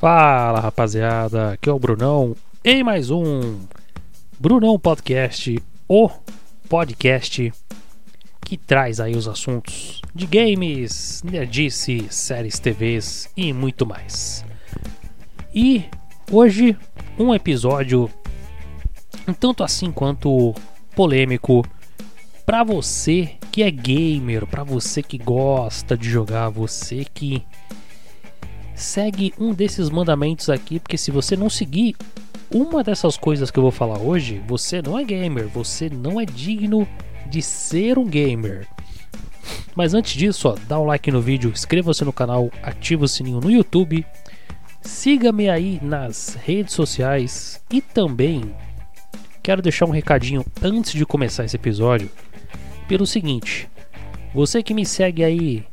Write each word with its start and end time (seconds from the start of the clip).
Fala 0.00 0.60
rapaziada, 0.60 1.52
aqui 1.52 1.68
é 1.68 1.72
o 1.74 1.78
Brunão 1.78 2.34
em 2.64 2.82
mais 2.82 3.10
um 3.10 3.60
Brunão 4.38 4.78
Podcast, 4.78 5.62
o 5.86 6.08
podcast 6.70 7.52
que 8.40 8.56
traz 8.56 8.98
aí 8.98 9.14
os 9.14 9.28
assuntos 9.28 10.00
de 10.14 10.26
games, 10.26 11.22
nerdice, 11.22 12.06
séries 12.08 12.58
TVs 12.58 13.28
e 13.36 13.52
muito 13.52 13.84
mais. 13.84 14.42
E 15.54 15.84
hoje 16.32 16.74
um 17.18 17.34
episódio 17.34 18.10
um 19.28 19.34
tanto 19.34 19.62
assim 19.62 19.92
quanto 19.92 20.54
polêmico 20.96 21.62
para 22.46 22.64
você 22.64 23.34
que 23.52 23.62
é 23.62 23.70
gamer, 23.70 24.46
para 24.46 24.64
você 24.64 25.02
que 25.02 25.18
gosta 25.18 25.94
de 25.94 26.08
jogar, 26.08 26.48
você 26.48 27.04
que 27.04 27.44
segue 28.80 29.32
um 29.38 29.52
desses 29.52 29.90
mandamentos 29.90 30.48
aqui, 30.48 30.78
porque 30.80 30.98
se 30.98 31.10
você 31.10 31.36
não 31.36 31.50
seguir 31.50 31.96
uma 32.50 32.82
dessas 32.82 33.16
coisas 33.16 33.50
que 33.50 33.58
eu 33.58 33.62
vou 33.62 33.70
falar 33.70 33.98
hoje, 33.98 34.42
você 34.46 34.82
não 34.82 34.98
é 34.98 35.04
gamer, 35.04 35.46
você 35.46 35.88
não 35.88 36.20
é 36.20 36.24
digno 36.24 36.88
de 37.28 37.40
ser 37.42 37.98
um 37.98 38.06
gamer. 38.06 38.66
Mas 39.74 39.94
antes 39.94 40.14
disso, 40.14 40.48
ó, 40.48 40.56
dá 40.68 40.78
um 40.78 40.84
like 40.84 41.10
no 41.10 41.20
vídeo, 41.20 41.50
inscreva-se 41.50 42.04
no 42.04 42.12
canal, 42.12 42.50
ativa 42.62 43.04
o 43.04 43.08
sininho 43.08 43.40
no 43.40 43.50
YouTube, 43.50 44.04
siga-me 44.82 45.48
aí 45.48 45.78
nas 45.82 46.36
redes 46.42 46.74
sociais 46.74 47.62
e 47.70 47.80
também 47.80 48.54
quero 49.42 49.62
deixar 49.62 49.86
um 49.86 49.90
recadinho 49.90 50.44
antes 50.62 50.92
de 50.92 51.06
começar 51.06 51.44
esse 51.44 51.56
episódio 51.56 52.10
pelo 52.88 53.06
seguinte: 53.06 53.68
você 54.34 54.62
que 54.62 54.74
me 54.74 54.84
segue 54.84 55.22
aí 55.22 55.64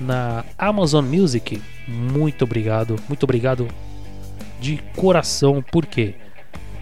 na 0.00 0.44
Amazon 0.58 1.04
Music, 1.04 1.62
muito 1.86 2.44
obrigado, 2.44 2.96
muito 3.08 3.24
obrigado 3.24 3.68
de 4.60 4.78
coração, 4.96 5.62
porque 5.70 6.14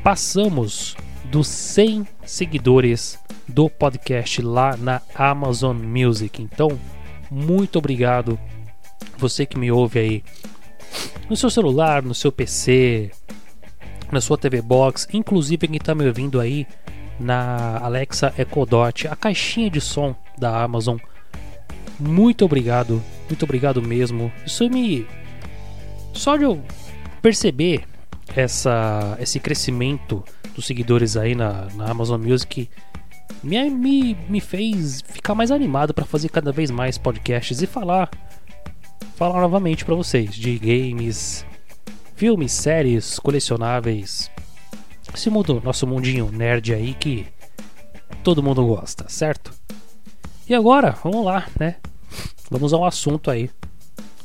passamos 0.03 0.97
dos 1.25 1.49
100 1.49 2.07
seguidores 2.25 3.19
do 3.49 3.69
podcast 3.69 4.41
lá 4.43 4.77
na 4.77 5.01
Amazon 5.15 5.77
Music. 5.77 6.43
Então, 6.43 6.79
muito 7.31 7.79
obrigado 7.79 8.39
você 9.17 9.47
que 9.47 9.59
me 9.59 9.71
ouve 9.71 9.99
aí 9.99 10.25
no 11.29 11.37
seu 11.37 11.51
celular, 11.51 12.03
no 12.03 12.15
seu 12.15 12.31
PC, 12.31 13.11
na 14.11 14.21
sua 14.21 14.37
TV 14.37 14.61
Box, 14.61 15.09
inclusive 15.13 15.67
quem 15.67 15.77
está 15.77 15.95
me 15.95 16.07
ouvindo 16.07 16.41
aí 16.41 16.67
na 17.19 17.79
Alexa 17.79 18.33
Echo 18.37 18.67
Dot, 18.67 19.09
a 19.09 19.17
caixinha 19.17 19.71
de 19.71 19.81
som 19.81 20.15
da 20.39 20.63
Amazon 20.63 20.99
muito 21.99 22.45
obrigado, 22.45 23.03
muito 23.29 23.45
obrigado 23.45 23.83
mesmo. 23.83 24.33
Isso 24.47 24.69
me. 24.69 25.07
Só 26.13 26.37
de 26.37 26.45
eu 26.45 26.63
perceber 27.21 27.85
essa, 28.35 29.17
esse 29.21 29.39
crescimento 29.39 30.25
dos 30.55 30.67
seguidores 30.67 31.17
aí 31.17 31.35
na, 31.35 31.69
na 31.75 31.91
Amazon 31.91 32.21
Music 32.21 32.69
me, 33.43 33.71
me, 33.71 34.15
me 34.29 34.41
fez 34.41 35.03
ficar 35.03 35.35
mais 35.35 35.51
animado 35.51 35.93
para 35.95 36.05
fazer 36.05 36.29
cada 36.29 36.53
vez 36.53 36.71
mais 36.71 36.99
podcasts 36.99 37.63
e 37.63 37.67
falar 37.67 38.11
falar 39.17 39.41
novamente 39.41 39.85
para 39.85 39.95
vocês 39.95 40.35
de 40.35 40.59
games, 40.59 41.47
filmes, 42.17 42.53
séries, 42.53 43.19
colecionáveis. 43.19 44.31
Esse 45.15 45.29
mundo, 45.29 45.61
nosso 45.65 45.87
mundinho 45.87 46.31
nerd 46.33 46.73
aí 46.73 46.95
que 46.95 47.27
todo 48.23 48.43
mundo 48.43 48.65
gosta, 48.67 49.09
certo? 49.09 49.53
E 50.53 50.55
agora, 50.55 50.95
vamos 51.03 51.25
lá, 51.25 51.47
né? 51.59 51.77
Vamos 52.51 52.75
ao 52.75 52.85
assunto 52.85 53.31
aí. 53.31 53.49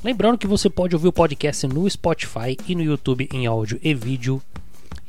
Lembrando 0.03 0.37
que 0.37 0.45
você 0.45 0.69
pode 0.69 0.93
ouvir 0.93 1.07
o 1.07 1.13
podcast 1.13 1.65
no 1.65 1.89
Spotify 1.89 2.57
e 2.67 2.75
no 2.75 2.83
YouTube 2.83 3.29
em 3.31 3.47
áudio 3.47 3.79
e 3.81 3.93
vídeo. 3.93 4.41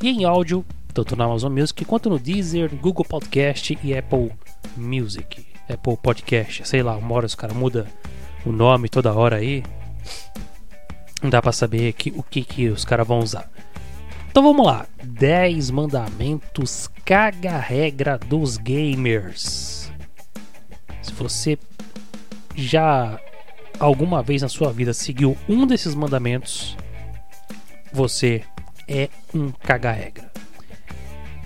E 0.01 0.11
em 0.11 0.25
áudio, 0.25 0.65
tanto 0.95 1.17
na 1.17 1.25
Amazon 1.25 1.53
Music 1.53 1.85
quanto 1.85 2.09
no 2.09 2.21
Deezer, 2.21 2.73
Google 2.77 3.05
Podcast 3.05 3.77
e 3.83 3.99
Apple 3.99 4.31
Music. 4.77 5.45
Apple 5.69 5.97
Podcast, 5.97 6.69
sei 6.69 6.85
lá, 6.85 6.97
uma 6.97 7.13
hora 7.17 7.27
os 7.27 7.35
caras 7.35 7.57
mudam 7.57 7.85
o 8.47 8.53
nome 8.53 8.89
toda 8.89 9.13
hora 9.13 9.39
aí. 9.39 9.65
Não 11.21 11.31
dá 11.31 11.43
pra 11.43 11.51
saber 11.51 11.95
que, 11.95 12.13
o 12.17 12.23
que, 12.23 12.45
que 12.45 12.69
os 12.69 12.85
caras 12.85 13.09
vão 13.09 13.19
usar. 13.19 13.51
Então 14.31 14.41
vamos 14.41 14.65
lá. 14.65 14.87
10 15.03 15.73
mandamentos 15.73 16.89
caga-regra 17.05 18.19
dos 18.19 18.57
gamers. 18.57 19.78
Você 21.19 21.59
já 22.55 23.21
alguma 23.79 24.23
vez 24.23 24.43
na 24.43 24.49
sua 24.49 24.73
vida 24.73 24.93
seguiu 24.93 25.37
um 25.49 25.67
desses 25.67 25.95
mandamentos, 25.95 26.77
você 27.93 28.43
é 28.87 29.09
um 29.35 29.51
caga-regra. 29.51 30.31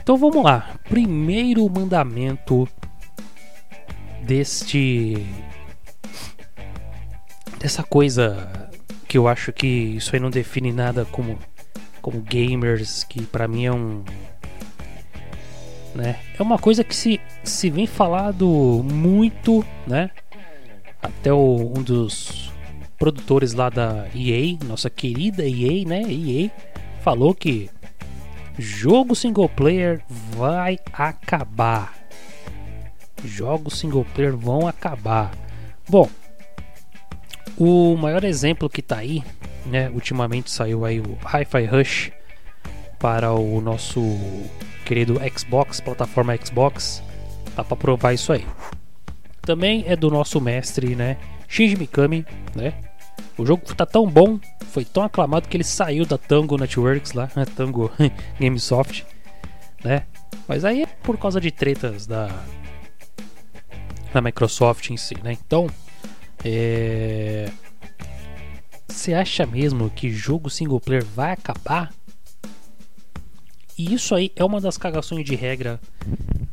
Então 0.02 0.16
vamos 0.16 0.42
lá. 0.42 0.76
Primeiro 0.88 1.68
mandamento 1.68 2.68
deste. 4.22 5.26
dessa 7.58 7.82
coisa 7.82 8.70
que 9.06 9.16
eu 9.18 9.28
acho 9.28 9.52
que 9.52 9.66
isso 9.66 10.14
aí 10.14 10.20
não 10.20 10.30
define 10.30 10.72
nada 10.72 11.04
como, 11.04 11.38
como 12.00 12.20
gamers, 12.20 13.04
que 13.04 13.22
para 13.22 13.46
mim 13.46 13.66
é 13.66 13.72
um. 13.72 14.04
Né? 15.94 16.16
É 16.38 16.42
uma 16.42 16.58
coisa 16.58 16.82
que 16.82 16.96
se, 16.96 17.20
se 17.44 17.68
vem 17.68 17.86
falado 17.86 18.46
muito, 18.82 19.64
né? 19.86 20.10
até 21.02 21.32
o, 21.32 21.72
um 21.76 21.82
dos 21.82 22.52
produtores 22.98 23.52
lá 23.52 23.68
da 23.68 24.06
EA, 24.14 24.56
nossa 24.64 24.88
querida 24.88 25.42
EA, 25.44 25.84
né? 25.84 26.02
EA 26.02 26.50
falou 27.02 27.34
que 27.34 27.68
jogo 28.56 29.16
single 29.16 29.48
player 29.48 30.00
vai 30.08 30.78
acabar. 30.92 31.94
Jogos 33.24 33.78
single 33.78 34.06
player 34.14 34.36
vão 34.36 34.68
acabar. 34.68 35.32
Bom, 35.88 36.08
o 37.56 37.96
maior 37.96 38.22
exemplo 38.24 38.70
que 38.70 38.80
tá 38.80 38.98
aí, 38.98 39.22
né? 39.66 39.90
Ultimamente 39.90 40.50
saiu 40.50 40.84
aí 40.84 41.00
o 41.00 41.18
Hi-Fi 41.24 41.64
Rush 41.66 42.12
para 43.00 43.32
o 43.32 43.60
nosso 43.60 44.00
querido 44.84 45.20
Xbox, 45.36 45.80
plataforma 45.80 46.36
Xbox. 46.36 47.02
Dá 47.56 47.62
para 47.64 47.76
provar 47.76 48.12
isso 48.12 48.32
aí 48.32 48.46
também 49.42 49.84
é 49.86 49.96
do 49.96 50.08
nosso 50.08 50.40
mestre, 50.40 50.94
né? 50.94 51.18
Shinji 51.48 51.76
Mikami, 51.76 52.24
né? 52.54 52.72
O 53.36 53.44
jogo 53.44 53.62
tá 53.74 53.84
tão 53.84 54.08
bom, 54.08 54.38
foi 54.70 54.84
tão 54.84 55.02
aclamado 55.02 55.48
que 55.48 55.56
ele 55.56 55.64
saiu 55.64 56.06
da 56.06 56.16
Tango 56.16 56.56
Networks 56.56 57.12
lá, 57.12 57.28
Tango 57.56 57.90
Gamesoft, 58.40 59.04
né? 59.84 60.04
Mas 60.46 60.64
aí 60.64 60.82
é 60.82 60.86
por 60.86 61.18
causa 61.18 61.40
de 61.40 61.50
tretas 61.50 62.06
da 62.06 62.28
da 64.12 64.20
Microsoft 64.20 64.90
em 64.90 64.96
si, 64.96 65.16
né? 65.22 65.32
Então, 65.32 65.66
é... 66.44 67.50
você 68.86 69.14
acha 69.14 69.46
mesmo 69.46 69.90
que 69.90 70.10
jogo 70.10 70.50
single 70.50 70.80
player 70.80 71.04
vai 71.04 71.32
acabar? 71.32 71.90
E 73.76 73.94
isso 73.94 74.14
aí 74.14 74.30
é 74.36 74.44
uma 74.44 74.60
das 74.60 74.76
cagações 74.76 75.24
de 75.24 75.34
regra 75.34 75.80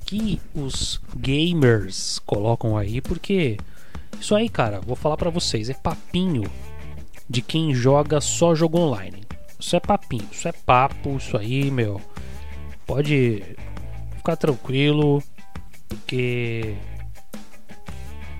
que 0.05 0.41
os 0.55 1.01
gamers 1.15 2.19
colocam 2.19 2.77
aí, 2.77 3.01
porque 3.01 3.57
isso 4.19 4.35
aí, 4.35 4.49
cara, 4.49 4.79
vou 4.81 4.95
falar 4.95 5.17
para 5.17 5.29
vocês, 5.29 5.69
é 5.69 5.73
papinho 5.73 6.43
de 7.29 7.41
quem 7.41 7.73
joga 7.73 8.19
só 8.19 8.55
jogo 8.55 8.79
online. 8.79 9.23
Isso 9.59 9.75
é 9.75 9.79
papinho, 9.79 10.27
isso 10.31 10.47
é 10.47 10.51
papo, 10.51 11.17
isso 11.17 11.37
aí, 11.37 11.69
meu. 11.69 12.01
Pode 12.87 13.43
ficar 14.15 14.35
tranquilo, 14.35 15.21
porque 15.87 16.75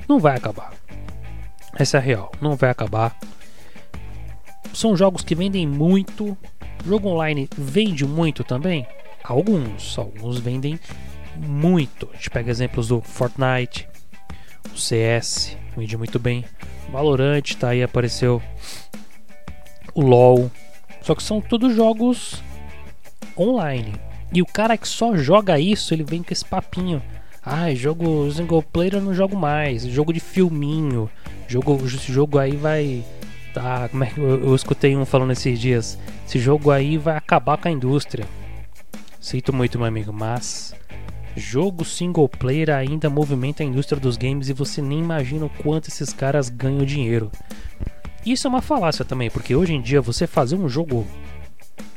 não 0.07 0.19
vai 0.19 0.35
acabar. 0.35 0.73
Essa 1.75 1.97
é 1.97 2.01
real, 2.01 2.31
não 2.41 2.55
vai 2.55 2.69
acabar. 2.69 3.15
São 4.73 4.95
jogos 4.97 5.23
que 5.23 5.35
vendem 5.35 5.67
muito. 5.67 6.37
Jogo 6.85 7.09
online 7.09 7.49
vende 7.57 8.05
muito 8.05 8.43
também? 8.43 8.87
Alguns, 9.23 9.97
alguns 9.97 10.39
vendem 10.39 10.79
muito. 11.35 12.09
A 12.11 12.15
gente 12.15 12.29
pega 12.29 12.49
exemplos 12.49 12.87
do 12.87 13.01
Fortnite, 13.01 13.87
o 14.73 14.77
CS, 14.77 15.57
vende 15.77 15.97
muito 15.97 16.19
bem. 16.19 16.45
Valorant 16.91 17.53
tá 17.59 17.69
aí, 17.69 17.83
apareceu. 17.83 18.41
O 19.93 20.01
LoL. 20.01 20.49
Só 21.01 21.15
que 21.15 21.23
são 21.23 21.41
todos 21.41 21.75
jogos 21.75 22.41
online. 23.37 23.93
E 24.31 24.41
o 24.41 24.45
cara 24.45 24.77
que 24.77 24.87
só 24.87 25.15
joga 25.17 25.59
isso, 25.59 25.93
ele 25.93 26.03
vem 26.03 26.21
com 26.21 26.31
esse 26.31 26.45
papinho. 26.45 27.01
Ah, 27.43 27.73
jogo 27.73 28.31
single 28.31 28.61
player 28.61 28.95
eu 28.95 29.01
não 29.01 29.13
jogo 29.13 29.35
mais. 29.35 29.83
Jogo 29.83 30.13
de 30.13 30.19
filminho. 30.19 31.09
Jogo, 31.47 31.79
esse 31.85 32.11
jogo 32.11 32.37
aí 32.37 32.55
vai. 32.55 33.03
Tá, 33.53 33.89
como 33.89 34.03
é 34.03 34.07
que 34.07 34.19
eu, 34.19 34.43
eu 34.43 34.55
escutei 34.55 34.95
um 34.95 35.05
falando 35.05 35.31
esses 35.31 35.59
dias? 35.59 35.97
Esse 36.25 36.37
jogo 36.39 36.71
aí 36.71 36.97
vai 36.97 37.17
acabar 37.17 37.57
com 37.57 37.67
a 37.67 37.71
indústria. 37.71 38.25
Sinto 39.19 39.51
muito, 39.51 39.77
meu 39.77 39.87
amigo, 39.87 40.13
mas 40.13 40.73
Jogo 41.35 41.85
single 41.85 42.27
player 42.27 42.69
ainda 42.69 43.09
movimenta 43.09 43.63
a 43.63 43.65
indústria 43.65 43.99
dos 43.99 44.17
games 44.17 44.49
e 44.49 44.53
você 44.53 44.81
nem 44.81 44.99
imagina 44.99 45.45
o 45.45 45.49
quanto 45.49 45.87
esses 45.87 46.11
caras 46.11 46.49
ganham 46.49 46.83
dinheiro. 46.83 47.31
Isso 48.25 48.47
é 48.47 48.49
uma 48.49 48.61
falácia 48.61 49.05
também, 49.05 49.29
porque 49.29 49.55
hoje 49.55 49.73
em 49.73 49.81
dia 49.81 50.01
você 50.01 50.27
fazer 50.27 50.55
um 50.55 50.67
jogo 50.67 51.07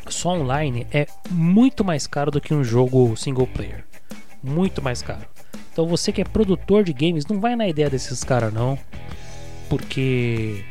só 0.09 0.31
online 0.31 0.87
é 0.93 1.07
muito 1.31 1.85
mais 1.85 2.07
caro 2.07 2.31
do 2.31 2.41
que 2.41 2.55
um 2.55 2.63
jogo 2.63 3.17
single 3.17 3.47
player. 3.47 3.85
Muito 4.43 4.81
mais 4.81 5.03
caro. 5.03 5.27
Então 5.73 5.87
você 5.87 6.13
que 6.13 6.21
é 6.21 6.25
produtor 6.25 6.85
de 6.85 6.93
games, 6.93 7.27
não 7.27 7.41
vai 7.41 7.57
na 7.57 7.67
ideia 7.67 7.91
desses 7.91 8.23
caras 8.23 8.53
não. 8.53 8.79
Porque 9.69 10.65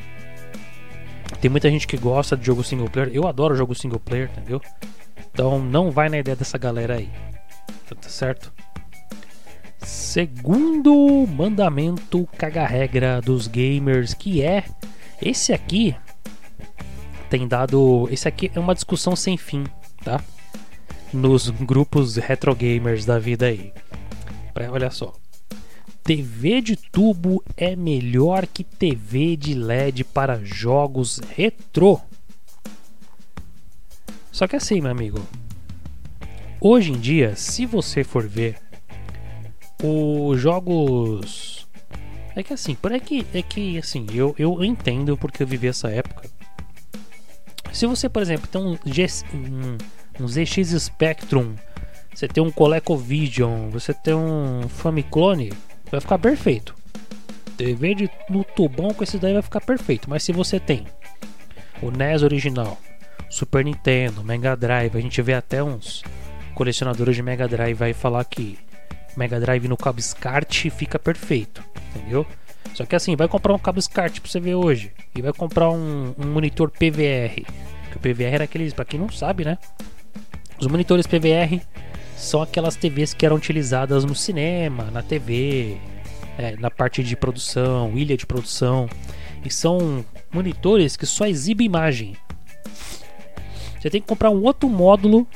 tem 1.40 1.50
muita 1.50 1.70
gente 1.70 1.88
que 1.88 1.98
gosta 1.98 2.36
de 2.36 2.46
jogo 2.46 2.64
single 2.64 2.90
player. 2.90 3.12
Eu 3.14 3.28
adoro 3.28 3.56
jogo 3.56 3.74
single 3.76 4.00
player, 4.00 4.30
entendeu? 4.32 4.62
Então 5.32 5.60
não 5.60 5.92
vai 5.92 6.10
na 6.10 6.20
ideia 6.20 6.36
dessa 6.36 6.58
galera 6.58 6.96
aí. 6.96 7.10
Tá 7.88 8.10
certo? 8.10 8.52
Segundo 9.80 11.28
mandamento 11.28 12.28
caga-regra 12.38 13.22
dos 13.22 13.48
gamers, 13.48 14.14
que 14.14 14.42
é 14.42 14.64
esse 15.22 15.52
aqui 15.54 15.96
tem 17.30 17.48
dado, 17.48 18.10
esse 18.12 18.28
aqui 18.28 18.52
é 18.54 18.60
uma 18.60 18.76
discussão 18.76 19.16
sem 19.16 19.38
fim, 19.38 19.64
tá? 20.04 20.22
Nos 21.14 21.50
grupos 21.50 22.18
retro 22.18 22.54
gamers 22.54 23.06
da 23.06 23.18
vida 23.18 23.46
aí. 23.46 23.74
Olha 24.70 24.92
só. 24.92 25.21
TV 26.04 26.62
de 26.62 26.76
tubo 26.76 27.44
é 27.56 27.76
melhor 27.76 28.48
que 28.48 28.64
TV 28.64 29.36
de 29.36 29.54
LED 29.54 30.04
para 30.04 30.44
jogos 30.44 31.20
retrô. 31.36 32.00
Só 34.32 34.48
que 34.48 34.56
assim, 34.56 34.82
meu 34.82 34.92
amigo, 34.92 35.20
hoje 36.60 36.92
em 36.92 37.00
dia, 37.00 37.36
se 37.36 37.66
você 37.66 38.04
for 38.04 38.28
ver 38.28 38.58
os 39.84 40.40
jogos 40.40 41.68
é 42.36 42.44
que 42.44 42.54
assim, 42.54 42.76
por 42.76 42.92
é 42.92 43.00
que 43.00 43.26
é 43.34 43.42
que 43.42 43.78
assim, 43.78 44.06
eu, 44.14 44.34
eu 44.38 44.64
entendo 44.64 45.18
porque 45.18 45.44
eu 45.44 45.48
vivi 45.48 45.68
essa 45.68 45.90
época. 45.90 46.30
Se 47.74 47.86
você, 47.86 48.10
por 48.10 48.22
exemplo, 48.22 48.48
tem 48.48 48.62
um, 48.62 48.78
G, 48.86 49.06
um, 49.34 50.24
um 50.24 50.28
ZX 50.28 50.82
Spectrum, 50.82 51.56
você 52.14 52.28
tem 52.28 52.44
um 52.44 52.52
ColecoVision, 52.52 53.70
você 53.70 53.94
tem 53.94 54.14
um 54.14 54.68
Famiclone, 54.68 55.52
vai 55.92 56.00
ficar 56.00 56.18
perfeito. 56.18 56.74
TV 57.58 57.94
de, 57.94 58.10
no 58.30 58.44
tubão 58.44 58.94
com 58.94 59.04
esse 59.04 59.18
daí 59.18 59.34
vai 59.34 59.42
ficar 59.42 59.62
perfeito. 59.62 60.10
Mas 60.10 60.24
se 60.24 60.32
você 60.32 60.60
tem 60.60 60.88
o 61.82 61.92
NES 61.92 62.24
original, 62.24 62.78
Super 63.30 63.64
Nintendo, 63.64 64.24
Mega 64.24 64.56
Drive, 64.56 64.98
a 64.98 65.02
gente 65.02 65.22
vê 65.22 65.34
até 65.34 65.64
uns 65.64 66.04
colecionadores 66.56 67.16
de 67.16 67.22
Mega 67.24 67.48
Drive 67.48 67.78
vai 67.78 67.94
falar 67.94 68.24
que 68.26 68.58
Mega 69.16 69.40
Drive 69.40 69.68
no 69.68 69.78
cabo 69.78 70.02
SCART 70.02 70.70
fica 70.70 70.98
perfeito, 70.98 71.64
entendeu? 71.96 72.26
Só 72.74 72.86
que 72.86 72.96
assim, 72.96 73.16
vai 73.16 73.28
comprar 73.28 73.54
um 73.54 73.60
cabo 73.60 73.82
SCART 73.82 74.20
pra 74.20 74.30
você 74.30 74.40
ver 74.40 74.56
hoje 74.56 74.92
e 75.16 75.22
vai 75.22 75.34
comprar 75.34 75.70
um, 75.70 76.14
um 76.18 76.28
monitor 76.28 76.70
PVR. 76.70 77.46
Que 77.92 77.98
o 77.98 78.00
PVR 78.00 78.36
era 78.36 78.44
aqueles, 78.46 78.74
para 78.74 78.86
quem 78.86 79.00
não 79.00 79.10
sabe, 79.10 79.44
né? 79.44 79.58
Os 80.60 80.68
monitores 80.68 81.06
PVR 81.06 81.62
são 82.22 82.42
aquelas 82.42 82.76
TVs 82.76 83.14
que 83.14 83.26
eram 83.26 83.36
utilizadas 83.36 84.06
no 84.06 84.14
cinema, 84.14 84.92
na 84.92 85.02
TV, 85.02 85.78
é, 86.38 86.56
na 86.58 86.70
parte 86.70 87.04
de 87.04 87.16
produção, 87.16 87.98
ilha 87.98 88.16
de 88.16 88.28
produção. 88.28 88.88
E 89.44 89.50
são 89.50 90.06
monitores 90.32 90.96
que 90.96 91.06
só 91.06 91.26
exibem 91.26 91.66
imagem. 91.66 92.16
Você 93.80 93.90
tem 93.90 94.00
que 94.00 94.08
comprar 94.08 94.30
um 94.30 94.44
outro 94.44 94.70
módulo 94.70 95.28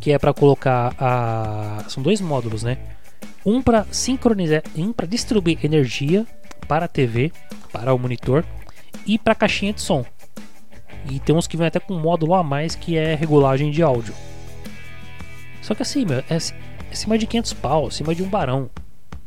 que 0.00 0.12
é 0.12 0.18
para 0.18 0.34
colocar 0.34 0.94
a 0.98 1.82
são 1.88 2.02
dois 2.02 2.20
módulos, 2.20 2.62
né? 2.62 2.76
Um 3.44 3.62
para 3.62 3.86
sincronizar, 3.90 4.62
um 4.76 4.92
para 4.92 5.06
distribuir 5.06 5.58
energia 5.64 6.26
para 6.68 6.84
a 6.84 6.88
TV, 6.88 7.32
para 7.72 7.94
o 7.94 7.98
monitor 7.98 8.44
e 9.06 9.18
para 9.18 9.32
a 9.32 9.36
caixinha 9.36 9.72
de 9.72 9.80
som. 9.80 10.04
E 11.10 11.18
tem 11.20 11.34
uns 11.34 11.46
que 11.46 11.56
vem 11.56 11.66
até 11.66 11.80
com 11.80 11.94
um 11.94 12.00
módulo 12.00 12.34
a 12.34 12.42
mais 12.42 12.74
que 12.74 12.98
é 12.98 13.14
regulagem 13.14 13.70
de 13.70 13.82
áudio. 13.82 14.14
Só 15.64 15.74
que 15.74 15.80
assim, 15.80 16.04
meu, 16.04 16.18
é, 16.18 16.24
é 16.28 16.92
acima 16.92 17.16
de 17.16 17.26
500 17.26 17.54
pau, 17.54 17.86
acima 17.86 18.14
de 18.14 18.22
um 18.22 18.28
barão. 18.28 18.68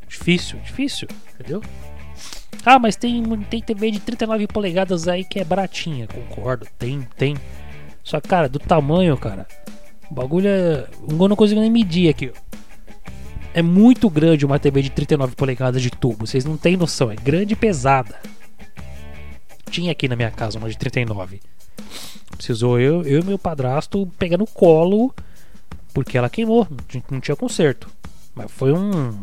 Difícil, 0.08 0.60
difícil, 0.60 1.08
entendeu? 1.34 1.64
Ah, 2.64 2.78
mas 2.78 2.96
tem, 2.96 3.24
tem 3.50 3.60
TV 3.60 3.90
de 3.90 4.00
39 4.00 4.46
polegadas 4.46 5.08
aí 5.08 5.24
que 5.24 5.40
é 5.40 5.44
baratinha, 5.44 6.06
concordo, 6.06 6.68
tem, 6.78 7.02
tem. 7.18 7.36
Só 8.04 8.22
que, 8.22 8.28
cara, 8.28 8.48
do 8.48 8.60
tamanho, 8.60 9.18
cara, 9.18 9.48
o 10.12 10.14
bagulho 10.14 10.48
é. 10.48 10.88
Eu 11.10 11.28
não 11.28 11.36
consigo 11.36 11.60
nem 11.60 11.72
medir 11.72 12.08
aqui, 12.08 12.32
É 13.52 13.64
muito 13.64 14.08
grande 14.08 14.46
uma 14.46 14.60
TV 14.60 14.84
de 14.84 14.92
39 14.92 15.36
polegadas 15.36 15.82
de 15.82 15.90
tubo, 15.90 16.28
vocês 16.28 16.46
não 16.46 16.56
têm 16.56 16.78
noção, 16.78 17.10
é 17.10 17.16
grande 17.16 17.54
e 17.54 17.56
pesada. 17.56 18.16
Tinha 19.72 19.92
aqui 19.92 20.08
na 20.08 20.16
minha 20.16 20.30
casa 20.30 20.60
uma 20.60 20.70
de 20.70 20.78
39. 20.78 21.42
Precisou 22.38 22.80
eu, 22.80 23.02
eu 23.02 23.22
e 23.22 23.26
meu 23.26 23.40
padrasto 23.40 24.08
pegar 24.20 24.38
no 24.38 24.46
colo 24.46 25.12
porque 25.98 26.16
ela 26.16 26.30
queimou, 26.30 26.68
não 27.10 27.20
tinha 27.20 27.36
conserto. 27.36 27.90
Mas 28.36 28.52
foi 28.52 28.72
um, 28.72 29.18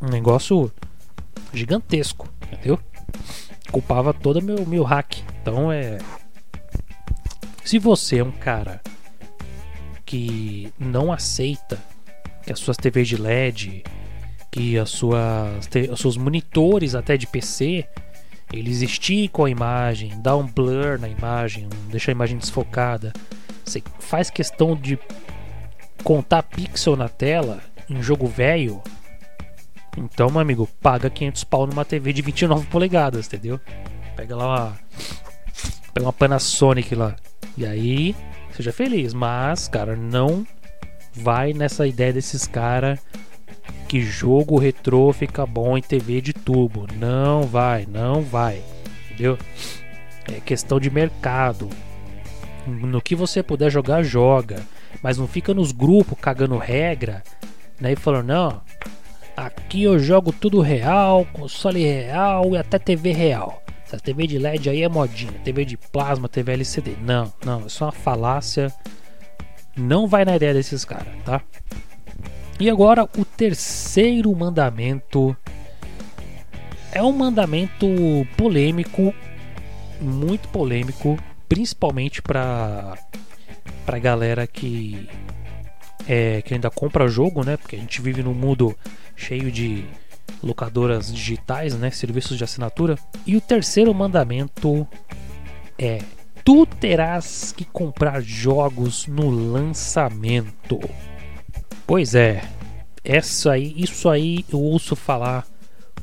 um 0.00 0.08
negócio 0.08 0.70
gigantesco, 1.52 2.28
entendeu? 2.46 2.78
Culpava 3.72 4.14
todo 4.14 4.40
meu 4.40 4.64
meu 4.64 4.84
hack. 4.84 5.16
Então 5.42 5.72
é 5.72 5.98
se 7.64 7.76
você 7.76 8.18
é 8.18 8.22
um 8.22 8.30
cara 8.30 8.80
que 10.06 10.72
não 10.78 11.12
aceita 11.12 11.76
que 12.44 12.52
as 12.52 12.60
suas 12.60 12.76
TVs 12.76 13.08
de 13.08 13.16
LED, 13.16 13.82
que 14.48 14.78
as 14.78 14.90
suas, 14.90 15.68
os 15.90 15.98
seus 15.98 16.16
monitores 16.16 16.94
até 16.94 17.16
de 17.16 17.26
PC, 17.26 17.84
eles 18.52 18.80
esticam 18.80 19.44
a 19.44 19.50
imagem, 19.50 20.22
dá 20.22 20.36
um 20.36 20.46
blur 20.46 21.00
na 21.00 21.08
imagem, 21.08 21.68
deixa 21.88 22.12
a 22.12 22.14
imagem 22.14 22.38
desfocada. 22.38 23.12
Você 23.64 23.82
faz 23.98 24.30
questão 24.30 24.76
de 24.76 24.96
contar 26.02 26.42
pixel 26.42 26.96
na 26.96 27.08
tela 27.08 27.60
em 27.88 28.02
jogo 28.02 28.26
velho. 28.26 28.82
Então, 29.96 30.30
meu 30.30 30.40
amigo, 30.40 30.68
paga 30.80 31.10
500 31.10 31.44
pau 31.44 31.66
numa 31.66 31.84
TV 31.84 32.12
de 32.12 32.22
29 32.22 32.66
polegadas, 32.66 33.26
entendeu? 33.26 33.60
Pega 34.16 34.36
lá 34.36 34.46
uma, 34.46 34.78
pega 35.92 36.06
uma 36.06 36.12
Panasonic 36.12 36.94
lá. 36.94 37.16
E 37.56 37.66
aí 37.66 38.14
seja 38.52 38.72
feliz. 38.72 39.12
Mas, 39.12 39.68
cara, 39.68 39.96
não 39.96 40.46
vai 41.12 41.52
nessa 41.52 41.86
ideia 41.86 42.12
desses 42.12 42.46
caras 42.46 43.00
que 43.88 44.00
jogo 44.00 44.56
retrô 44.56 45.12
fica 45.12 45.44
bom 45.44 45.76
em 45.76 45.82
TV 45.82 46.20
de 46.20 46.32
tubo. 46.32 46.86
Não 46.96 47.42
vai, 47.42 47.86
não 47.86 48.22
vai. 48.22 48.62
Entendeu? 49.06 49.36
É 50.32 50.40
questão 50.40 50.78
de 50.78 50.88
mercado. 50.88 51.68
No 52.66 53.02
que 53.02 53.16
você 53.16 53.42
puder 53.42 53.70
jogar, 53.70 54.02
joga. 54.04 54.62
Mas 55.02 55.18
não 55.18 55.26
fica 55.26 55.54
nos 55.54 55.72
grupos 55.72 56.18
cagando 56.20 56.56
regra, 56.58 57.22
né? 57.80 57.92
E 57.92 57.96
falando, 57.96 58.26
não, 58.26 58.60
aqui 59.36 59.82
eu 59.82 59.98
jogo 59.98 60.32
tudo 60.32 60.60
real, 60.60 61.26
console 61.32 61.82
real 61.82 62.54
e 62.54 62.58
até 62.58 62.78
TV 62.78 63.12
real. 63.12 63.62
Essa 63.84 63.98
TV 63.98 64.26
de 64.26 64.38
LED 64.38 64.70
aí 64.70 64.82
é 64.82 64.88
modinha, 64.88 65.32
TV 65.44 65.64
de 65.64 65.76
plasma, 65.76 66.28
TV 66.28 66.52
LCD. 66.52 66.96
Não, 67.02 67.32
não, 67.44 67.66
é 67.66 67.68
só 67.68 67.86
uma 67.86 67.92
falácia. 67.92 68.72
Não 69.76 70.06
vai 70.06 70.24
na 70.24 70.36
ideia 70.36 70.54
desses 70.54 70.84
caras, 70.84 71.12
tá? 71.24 71.40
E 72.60 72.68
agora 72.68 73.08
o 73.18 73.24
terceiro 73.24 74.34
mandamento 74.36 75.36
é 76.92 77.02
um 77.02 77.12
mandamento 77.12 77.86
polêmico, 78.36 79.14
muito 80.00 80.48
polêmico, 80.48 81.18
principalmente 81.48 82.20
para 82.20 82.98
para 83.84 83.98
galera 83.98 84.46
que 84.46 85.08
é, 86.08 86.42
que 86.42 86.54
ainda 86.54 86.70
compra 86.70 87.08
jogo, 87.08 87.44
né? 87.44 87.56
Porque 87.56 87.76
a 87.76 87.78
gente 87.78 88.00
vive 88.00 88.22
num 88.22 88.34
mundo 88.34 88.76
cheio 89.16 89.50
de 89.50 89.84
locadoras 90.42 91.12
digitais, 91.12 91.74
né, 91.76 91.90
serviços 91.90 92.38
de 92.38 92.44
assinatura. 92.44 92.98
E 93.26 93.36
o 93.36 93.40
terceiro 93.40 93.92
mandamento 93.94 94.86
é: 95.78 95.98
tu 96.44 96.66
terás 96.66 97.52
que 97.56 97.64
comprar 97.64 98.20
jogos 98.22 99.06
no 99.06 99.30
lançamento. 99.30 100.80
Pois 101.86 102.14
é, 102.14 102.42
essa 103.04 103.52
aí, 103.52 103.74
isso 103.76 104.08
aí 104.08 104.44
eu 104.52 104.60
ouço 104.60 104.94
falar 104.94 105.46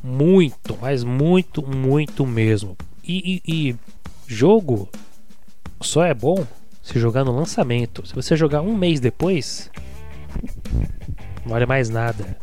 muito, 0.03 0.77
mas 0.81 1.03
muito, 1.03 1.65
muito 1.65 2.25
mesmo. 2.25 2.77
E, 3.03 3.41
e, 3.45 3.69
e 3.69 3.75
jogo 4.27 4.89
só 5.81 6.03
é 6.03 6.13
bom 6.13 6.45
se 6.87 6.97
jogar 6.99 7.25
no 7.25 7.35
lançamento. 7.35 8.07
Se 8.07 8.15
você 8.15 8.35
jogar 8.35 8.61
um 8.61 8.75
mês 8.75 9.01
depois, 9.01 9.69
não 11.43 11.51
vale 11.51 11.65
mais 11.65 11.89
nada. 11.89 12.37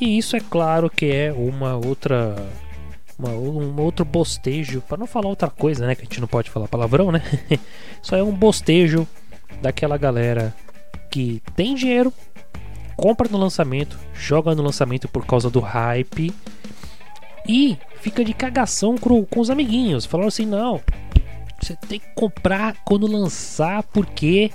E 0.00 0.16
isso 0.16 0.34
é 0.34 0.40
claro 0.40 0.88
que 0.88 1.06
é 1.06 1.32
uma 1.32 1.76
outra 1.76 2.34
uma, 3.18 3.30
um 3.30 3.78
outro 3.80 4.04
bostejo, 4.04 4.80
para 4.80 4.96
não 4.96 5.06
falar 5.06 5.28
outra 5.28 5.50
coisa, 5.50 5.86
né, 5.86 5.94
que 5.94 6.02
a 6.02 6.04
gente 6.04 6.20
não 6.20 6.28
pode 6.28 6.50
falar 6.50 6.68
palavrão, 6.68 7.12
né? 7.12 7.22
Só 8.00 8.16
é 8.16 8.22
um 8.22 8.32
bostejo 8.32 9.06
daquela 9.60 9.98
galera 9.98 10.54
que 11.10 11.42
tem 11.54 11.74
dinheiro, 11.74 12.12
compra 12.96 13.28
no 13.28 13.38
lançamento, 13.38 13.98
joga 14.14 14.54
no 14.54 14.62
lançamento 14.62 15.06
por 15.06 15.24
causa 15.24 15.48
do 15.48 15.60
hype 15.60 16.34
E 17.46 17.78
fica 18.00 18.24
de 18.24 18.34
cagação 18.34 18.96
com, 18.96 19.24
com 19.24 19.40
os 19.40 19.50
amiguinhos, 19.50 20.06
falando 20.06 20.28
assim: 20.28 20.46
não, 20.46 20.80
você 21.66 21.76
tem 21.88 21.98
que 21.98 22.06
comprar 22.14 22.76
quando 22.84 23.06
lançar, 23.06 23.82
porque. 23.82 24.50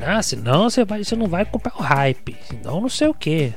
Ah, 0.00 0.22
senão 0.22 0.70
você, 0.70 0.84
vai, 0.84 1.02
você 1.02 1.16
não 1.16 1.26
vai 1.26 1.44
comprar 1.44 1.74
o 1.76 1.82
hype, 1.82 2.36
senão 2.44 2.80
não 2.80 2.88
sei 2.88 3.08
o 3.08 3.14
que. 3.14 3.52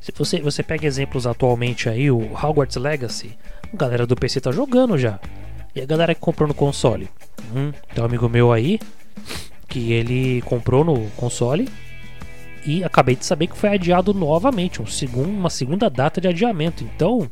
Se 0.00 0.12
você, 0.16 0.40
você 0.40 0.62
pega 0.62 0.86
exemplos 0.86 1.26
atualmente 1.26 1.88
aí, 1.88 2.10
o 2.10 2.32
Hogwarts 2.34 2.76
Legacy, 2.76 3.36
a 3.72 3.76
galera 3.76 4.06
do 4.06 4.16
PC 4.16 4.40
tá 4.40 4.52
jogando 4.52 4.98
já. 4.98 5.18
E 5.74 5.80
a 5.80 5.86
galera 5.86 6.14
que 6.14 6.20
comprou 6.20 6.48
no 6.48 6.54
console? 6.54 7.08
Hum, 7.54 7.72
tem 7.94 8.02
um 8.02 8.06
amigo 8.06 8.28
meu 8.28 8.52
aí 8.52 8.78
que 9.68 9.92
ele 9.92 10.42
comprou 10.42 10.84
no 10.84 11.08
console 11.10 11.68
e 12.66 12.82
acabei 12.84 13.14
de 13.14 13.24
saber 13.24 13.46
que 13.46 13.56
foi 13.56 13.70
adiado 13.70 14.12
novamente, 14.12 14.82
um 14.82 14.86
segundo, 14.86 15.30
uma 15.30 15.48
segunda 15.48 15.88
data 15.88 16.20
de 16.20 16.28
adiamento. 16.28 16.84
Então, 16.84 17.30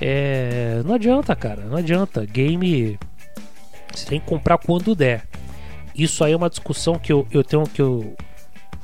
é, 0.00 0.82
não 0.84 0.94
adianta, 0.94 1.34
cara, 1.34 1.64
não 1.64 1.76
adianta. 1.76 2.24
Game 2.24 2.98
você 3.98 4.06
tem 4.06 4.20
que 4.20 4.26
comprar 4.26 4.58
quando 4.58 4.94
der. 4.94 5.26
Isso 5.94 6.24
aí 6.24 6.32
é 6.32 6.36
uma 6.36 6.50
discussão 6.50 6.98
que 6.98 7.12
eu, 7.12 7.26
eu 7.30 7.42
tenho 7.42 7.64
que 7.64 7.82
eu 7.82 8.16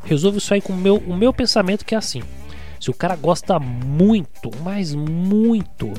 resolvo 0.05 0.39
isso 0.39 0.53
aí 0.53 0.61
com 0.61 0.73
o 0.73 0.77
meu, 0.77 0.97
o 0.99 1.17
meu 1.17 1.33
pensamento 1.33 1.85
que 1.85 1.95
é 1.95 1.99
assim. 1.99 2.23
Se 2.81 2.91
o 2.91 2.95
cara 2.95 3.17
gosta 3.17 3.59
muito, 3.59 4.51
mas 4.63 4.95
muito 4.95 5.93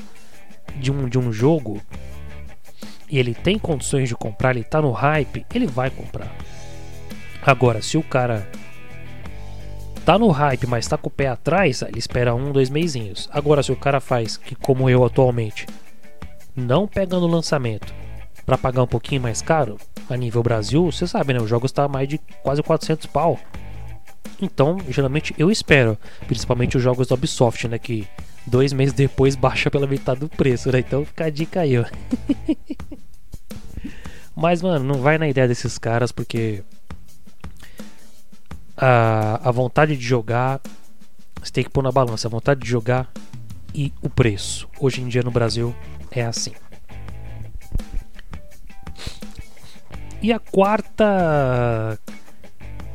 de 0.80 0.92
um, 0.92 1.10
de 1.10 1.18
um 1.18 1.32
jogo 1.32 1.82
e 3.10 3.18
ele 3.18 3.34
tem 3.34 3.58
condições 3.58 4.10
de 4.10 4.16
comprar, 4.16 4.56
ele 4.56 4.64
tá 4.64 4.82
no 4.82 4.92
hype, 4.92 5.46
ele 5.54 5.66
vai 5.66 5.90
comprar. 5.90 6.34
Agora, 7.42 7.82
se 7.82 7.98
o 7.98 8.04
cara 8.04 8.48
tá 10.04 10.20
no 10.20 10.30
hype, 10.30 10.68
mas 10.68 10.88
tá 10.88 10.98
com 10.98 11.08
o 11.08 11.12
pé 11.12 11.28
atrás, 11.28 11.82
ele 11.82 12.00
espera 12.00 12.36
um, 12.36 12.52
dois 12.52 12.70
meizinhos. 12.70 13.30
Agora, 13.32 13.64
se 13.64 13.72
o 13.72 13.76
cara 13.76 14.00
faz 14.00 14.36
que, 14.36 14.56
como 14.56 14.90
eu 14.90 15.06
atualmente, 15.06 15.66
não 16.56 16.88
pega 16.88 17.18
no 17.18 17.28
lançamento 17.28 17.94
para 18.48 18.58
pagar 18.58 18.82
um 18.82 18.88
pouquinho 18.88 19.22
mais 19.22 19.42
caro, 19.42 19.77
a 20.10 20.16
nível 20.16 20.42
Brasil, 20.42 20.89
você 20.89 21.06
sabe, 21.06 21.34
né? 21.34 21.42
O 21.42 21.46
jogo 21.46 21.66
está 21.66 21.86
mais 21.86 22.08
de 22.08 22.18
quase 22.42 22.63
400 22.63 23.06
pau. 23.08 23.38
Então, 24.42 24.77
geralmente 24.88 25.36
eu 25.38 25.51
espero, 25.51 25.98
principalmente 26.27 26.77
os 26.77 26.82
jogos 26.82 27.08
da 27.08 27.16
Ubisoft, 27.16 27.68
né? 27.68 27.77
Que 27.77 28.08
dois 28.46 28.72
meses 28.72 28.94
depois 28.94 29.36
baixa 29.38 29.70
pela 29.70 29.86
metade 29.86 30.22
do 30.22 30.30
preço, 30.30 30.72
né? 30.72 30.80
Então 30.80 31.04
fica 31.04 31.25
a 31.25 31.30
dica 31.30 31.60
aí, 31.60 31.77
ó. 31.77 31.84
Mas, 34.34 34.62
mano, 34.62 34.86
não 34.86 35.01
vai 35.01 35.18
na 35.18 35.27
ideia 35.27 35.48
desses 35.48 35.77
caras 35.77 36.13
porque 36.13 36.63
a, 38.77 39.42
a 39.44 39.51
vontade 39.51 39.98
de 39.98 40.06
jogar 40.06 40.62
você 41.44 41.51
tem 41.51 41.63
que 41.66 41.70
pôr 41.70 41.84
na 41.84 41.92
balança 41.92 42.30
a 42.30 42.32
vontade 42.32 42.62
de 42.62 42.70
jogar 42.70 43.12
e 43.75 43.92
o 44.01 44.10
preço. 44.10 44.70
Hoje 44.80 45.01
em 45.01 45.10
dia 45.10 45.22
no 45.22 45.32
Brasil 45.32 45.75
é 46.12 46.24
assim. 46.24 46.54
E 50.22 50.34
a 50.34 50.40
quarta 50.40 52.00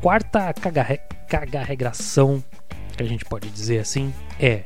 quarta 0.01 0.53
cagarregração 1.29 2.43
que 2.97 3.01
a 3.01 3.05
gente 3.05 3.23
pode 3.23 3.49
dizer 3.49 3.79
assim 3.79 4.13
é 4.39 4.63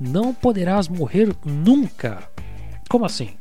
não 0.00 0.32
poderás 0.32 0.86
morrer 0.88 1.34
nunca. 1.44 2.22
Como 2.88 3.04
assim? 3.04 3.36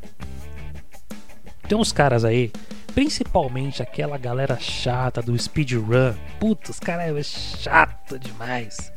Tem 1.68 1.78
uns 1.78 1.92
caras 1.92 2.26
aí, 2.26 2.52
principalmente 2.96 3.84
aquela 3.84 4.18
galera 4.18 4.58
chata 4.60 5.22
do 5.22 5.38
speedrun. 5.38 6.14
Puta, 6.40 6.72
os 6.72 6.80
caras 6.80 7.16
é 7.16 7.24
chato 7.24 8.18
demais. 8.18 8.92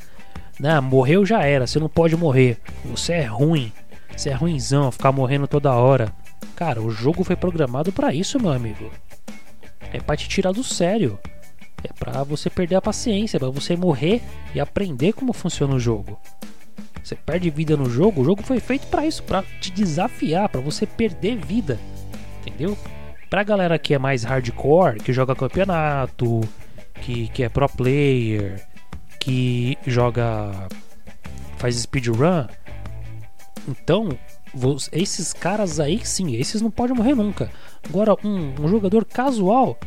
Não, 0.59 0.81
morreu 0.81 1.27
já 1.27 1.43
era, 1.45 1.67
você 1.67 1.79
não 1.79 1.89
pode 1.89 2.17
morrer. 2.17 2.59
Você 2.85 3.13
é 3.13 3.25
ruim. 3.25 3.73
Você 4.17 4.31
é 4.31 4.35
ruimzão, 4.35 4.91
ficar 4.91 5.13
morrendo 5.13 5.47
toda 5.47 5.73
hora. 5.73 6.13
Cara, 6.57 6.81
o 6.81 6.91
jogo 6.91 7.25
foi 7.25 7.37
programado 7.37 7.93
para 7.93 8.15
isso, 8.15 8.39
meu 8.41 8.53
amigo. 8.53 8.91
É 9.93 9.99
para 10.01 10.17
te 10.17 10.29
tirar 10.29 10.53
do 10.53 10.63
sério. 10.63 11.19
É 11.83 11.93
para 11.93 12.23
você 12.23 12.51
perder 12.51 12.77
a 12.77 12.83
paciência, 12.83 13.39
para 13.39 13.49
você 13.49 13.77
morrer 13.77 14.21
e 14.55 14.61
aprender 14.61 15.13
como 15.13 15.33
funciona 15.33 15.75
o 15.75 15.81
jogo. 15.81 16.21
Você 17.03 17.15
perde 17.15 17.49
vida 17.51 17.77
no 17.77 17.89
jogo, 17.89 18.21
o 18.21 18.25
jogo 18.25 18.43
foi 18.43 18.61
feito 18.61 18.87
para 18.89 19.07
isso, 19.07 19.23
para 19.23 19.43
te 19.61 19.71
desafiar, 19.71 20.49
para 20.49 20.61
você 20.61 20.87
perder 20.87 21.37
vida. 21.37 21.79
Entendeu? 22.41 22.77
Pra 23.29 23.43
galera 23.43 23.79
que 23.79 23.95
é 23.95 23.99
mais 23.99 24.23
hardcore, 24.23 24.99
que 24.99 25.13
joga 25.13 25.35
campeonato, 25.35 26.41
que, 27.01 27.29
que 27.29 27.43
é 27.43 27.49
pro 27.49 27.69
player, 27.69 28.67
que 29.19 29.79
joga. 29.87 30.69
faz 31.57 31.77
speedrun. 31.77 32.47
Então, 33.69 34.09
esses 34.93 35.33
caras 35.33 35.79
aí 35.79 36.05
sim, 36.05 36.35
esses 36.35 36.61
não 36.61 36.71
podem 36.71 36.97
morrer 36.97 37.15
nunca. 37.15 37.51
Agora, 37.89 38.17
um, 38.25 38.55
um 38.61 38.69
jogador 38.69 39.05
casual 39.05 39.79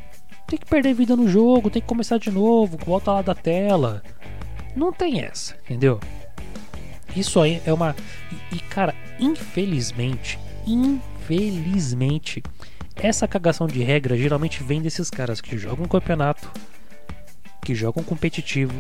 tem 0.48 0.60
que 0.60 0.66
perder 0.66 0.94
vida 0.94 1.16
no 1.16 1.28
jogo, 1.28 1.70
tem 1.70 1.82
que 1.82 1.88
começar 1.88 2.18
de 2.18 2.32
novo, 2.32 2.78
volta 2.78 3.12
lá 3.12 3.22
da 3.22 3.36
tela. 3.36 4.04
Não 4.76 4.92
tem 4.92 5.22
essa, 5.22 5.56
entendeu? 5.64 6.00
Isso 7.16 7.40
aí 7.40 7.62
é 7.66 7.72
uma. 7.72 7.96
E, 8.52 8.60
cara, 8.60 8.96
infelizmente, 9.20 10.40
infelizmente, 10.66 12.42
essa 12.96 13.28
cagação 13.28 13.68
de 13.68 13.84
regra 13.84 14.18
geralmente 14.18 14.64
vem 14.64 14.82
desses 14.82 15.10
caras 15.10 15.40
que 15.40 15.58
jogam 15.58 15.88
campeonato, 15.88 16.50
que 17.64 17.76
jogam 17.76 18.04
competitivo 18.04 18.74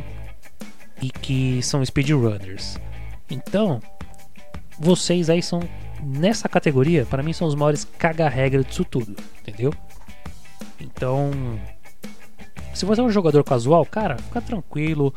e 1.02 1.12
que 1.12 1.62
são 1.62 1.86
speedrunners. 1.86 2.80
Então, 3.30 3.82
vocês 4.84 5.30
aí 5.30 5.42
são 5.42 5.62
nessa 6.02 6.50
categoria, 6.50 7.06
para 7.06 7.24
mim 7.24 7.32
são 7.32 7.48
os 7.48 7.56
maiores 7.56 7.88
caga-regra 7.98 8.64
disso 8.64 8.84
tudo, 8.84 9.16
entendeu? 9.42 9.74
Então, 10.80 11.32
se 12.74 12.86
você 12.86 13.00
é 13.00 13.04
um 13.04 13.10
jogador 13.10 13.44
casual, 13.44 13.86
cara, 13.86 14.18
fica 14.18 14.42
tranquilo. 14.42 15.14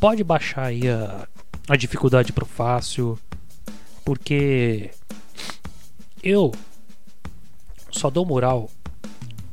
Pode 0.00 0.24
baixar 0.24 0.66
aí 0.66 0.88
a, 0.88 1.28
a 1.68 1.76
dificuldade 1.76 2.32
pro 2.32 2.46
fácil, 2.46 3.18
porque 4.04 4.90
eu 6.22 6.52
só 7.90 8.08
dou 8.08 8.24
moral 8.24 8.70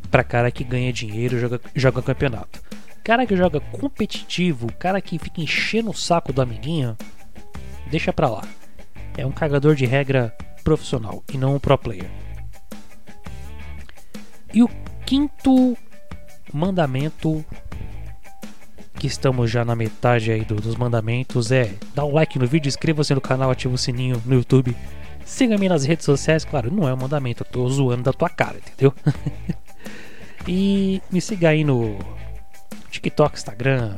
pra 0.09 0.23
cara 0.23 0.51
que 0.51 0.63
ganha 0.63 0.93
dinheiro 0.93 1.37
e 1.37 1.39
joga, 1.39 1.61
joga 1.75 2.01
campeonato. 2.01 2.61
Cara 3.03 3.25
que 3.25 3.35
joga 3.35 3.59
competitivo, 3.59 4.71
cara 4.73 5.01
que 5.01 5.17
fica 5.17 5.41
enchendo 5.41 5.89
o 5.89 5.95
saco 5.95 6.31
do 6.31 6.41
amiguinho, 6.41 6.95
deixa 7.89 8.13
pra 8.13 8.29
lá. 8.29 8.43
É 9.17 9.25
um 9.25 9.31
cagador 9.31 9.75
de 9.75 9.85
regra 9.85 10.35
profissional 10.63 11.23
e 11.33 11.37
não 11.37 11.55
um 11.55 11.59
pro 11.59 11.77
player. 11.77 12.09
E 14.53 14.63
o 14.63 14.69
quinto 15.05 15.77
mandamento 16.53 17.43
que 18.95 19.07
estamos 19.07 19.49
já 19.49 19.65
na 19.65 19.75
metade 19.75 20.31
aí 20.31 20.43
do, 20.43 20.55
dos 20.55 20.75
mandamentos 20.75 21.51
é 21.51 21.73
dar 21.95 22.05
um 22.05 22.13
like 22.13 22.37
no 22.37 22.45
vídeo, 22.45 22.69
inscreva-se 22.69 23.13
no 23.15 23.21
canal, 23.21 23.49
ativa 23.49 23.73
o 23.73 23.77
sininho 23.77 24.21
no 24.25 24.35
YouTube 24.35 24.75
Siga-me 25.25 25.69
nas 25.69 25.85
redes 25.85 26.05
sociais, 26.05 26.43
claro, 26.43 26.69
não 26.69 26.87
é 26.87 26.93
um 26.93 26.97
mandamento, 26.97 27.43
eu 27.43 27.47
tô 27.47 27.69
zoando 27.69 28.03
da 28.03 28.13
tua 28.13 28.29
cara, 28.29 28.57
entendeu? 28.57 28.93
e 30.47 31.01
me 31.11 31.21
siga 31.21 31.49
aí 31.49 31.63
no 31.63 31.97
TikTok, 32.89 33.37
Instagram, 33.37 33.95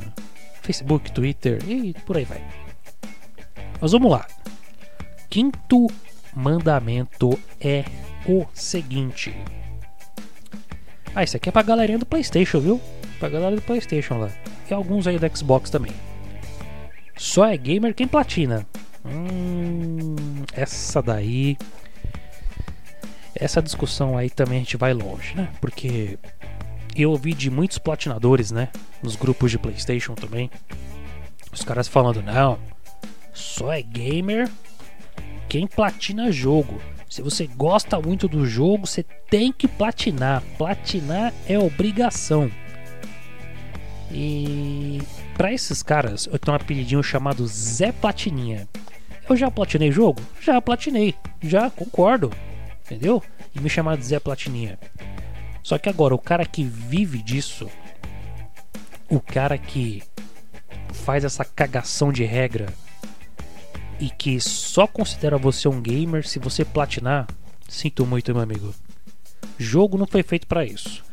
Facebook, 0.62 1.10
Twitter 1.10 1.58
e 1.68 1.92
por 2.06 2.16
aí 2.16 2.24
vai. 2.24 2.42
Mas 3.80 3.92
vamos 3.92 4.12
lá. 4.12 4.26
Quinto 5.34 5.88
mandamento 6.32 7.36
é 7.60 7.84
o 8.24 8.46
seguinte. 8.54 9.34
Ah, 11.12 11.24
isso 11.24 11.36
aqui 11.36 11.48
é 11.48 11.52
pra 11.52 11.60
galerinha 11.60 11.98
do 11.98 12.06
PlayStation, 12.06 12.60
viu? 12.60 12.80
Pra 13.18 13.28
galera 13.28 13.56
do 13.56 13.62
PlayStation 13.62 14.18
lá. 14.18 14.30
E 14.70 14.72
alguns 14.72 15.08
aí 15.08 15.18
do 15.18 15.36
Xbox 15.36 15.70
também. 15.70 15.90
Só 17.16 17.46
é 17.46 17.56
gamer 17.56 17.96
quem 17.96 18.06
platina. 18.06 18.64
Hum, 19.04 20.14
essa 20.52 21.02
daí. 21.02 21.58
Essa 23.34 23.60
discussão 23.60 24.16
aí 24.16 24.30
também 24.30 24.58
a 24.58 24.60
gente 24.60 24.76
vai 24.76 24.94
longe, 24.94 25.34
né? 25.34 25.50
Porque 25.60 26.16
eu 26.94 27.10
ouvi 27.10 27.34
de 27.34 27.50
muitos 27.50 27.78
platinadores, 27.78 28.52
né? 28.52 28.68
Nos 29.02 29.16
grupos 29.16 29.50
de 29.50 29.58
PlayStation 29.58 30.14
também. 30.14 30.48
Os 31.52 31.64
caras 31.64 31.88
falando: 31.88 32.22
não, 32.22 32.56
só 33.32 33.72
é 33.72 33.82
gamer 33.82 34.48
quem 35.48 35.66
platina 35.66 36.30
jogo. 36.32 36.80
Se 37.08 37.22
você 37.22 37.46
gosta 37.46 38.00
muito 38.00 38.26
do 38.26 38.44
jogo, 38.44 38.86
você 38.86 39.04
tem 39.30 39.52
que 39.52 39.68
platinar. 39.68 40.42
Platinar 40.58 41.32
é 41.46 41.58
obrigação. 41.58 42.50
E 44.10 45.00
para 45.36 45.52
esses 45.52 45.82
caras, 45.82 46.26
eu 46.30 46.38
tenho 46.38 46.56
um 46.56 46.60
apelidinho 46.60 47.02
chamado 47.02 47.46
Zé 47.46 47.92
Platininha. 47.92 48.68
Eu 49.28 49.36
já 49.36 49.50
platinei 49.50 49.90
jogo? 49.90 50.20
Já 50.40 50.60
platinei. 50.60 51.14
Já 51.42 51.70
concordo. 51.70 52.32
Entendeu? 52.84 53.22
E 53.54 53.60
me 53.60 53.70
chamar 53.70 53.96
de 53.96 54.04
Zé 54.04 54.20
Platininha. 54.20 54.78
Só 55.62 55.78
que 55.78 55.88
agora, 55.88 56.14
o 56.14 56.18
cara 56.18 56.44
que 56.44 56.62
vive 56.62 57.22
disso, 57.22 57.70
o 59.08 59.20
cara 59.20 59.56
que 59.56 60.02
faz 60.92 61.24
essa 61.24 61.44
cagação 61.44 62.12
de 62.12 62.24
regra 62.24 62.66
e 63.98 64.10
que 64.10 64.40
só 64.40 64.86
considera 64.86 65.38
você 65.38 65.68
um 65.68 65.80
gamer 65.80 66.26
se 66.26 66.38
você 66.38 66.64
platinar, 66.64 67.26
sinto 67.68 68.06
muito, 68.06 68.32
meu 68.32 68.42
amigo. 68.42 68.74
Jogo 69.58 69.96
não 69.96 70.06
foi 70.06 70.22
feito 70.22 70.46
para 70.46 70.64
isso. 70.64 71.04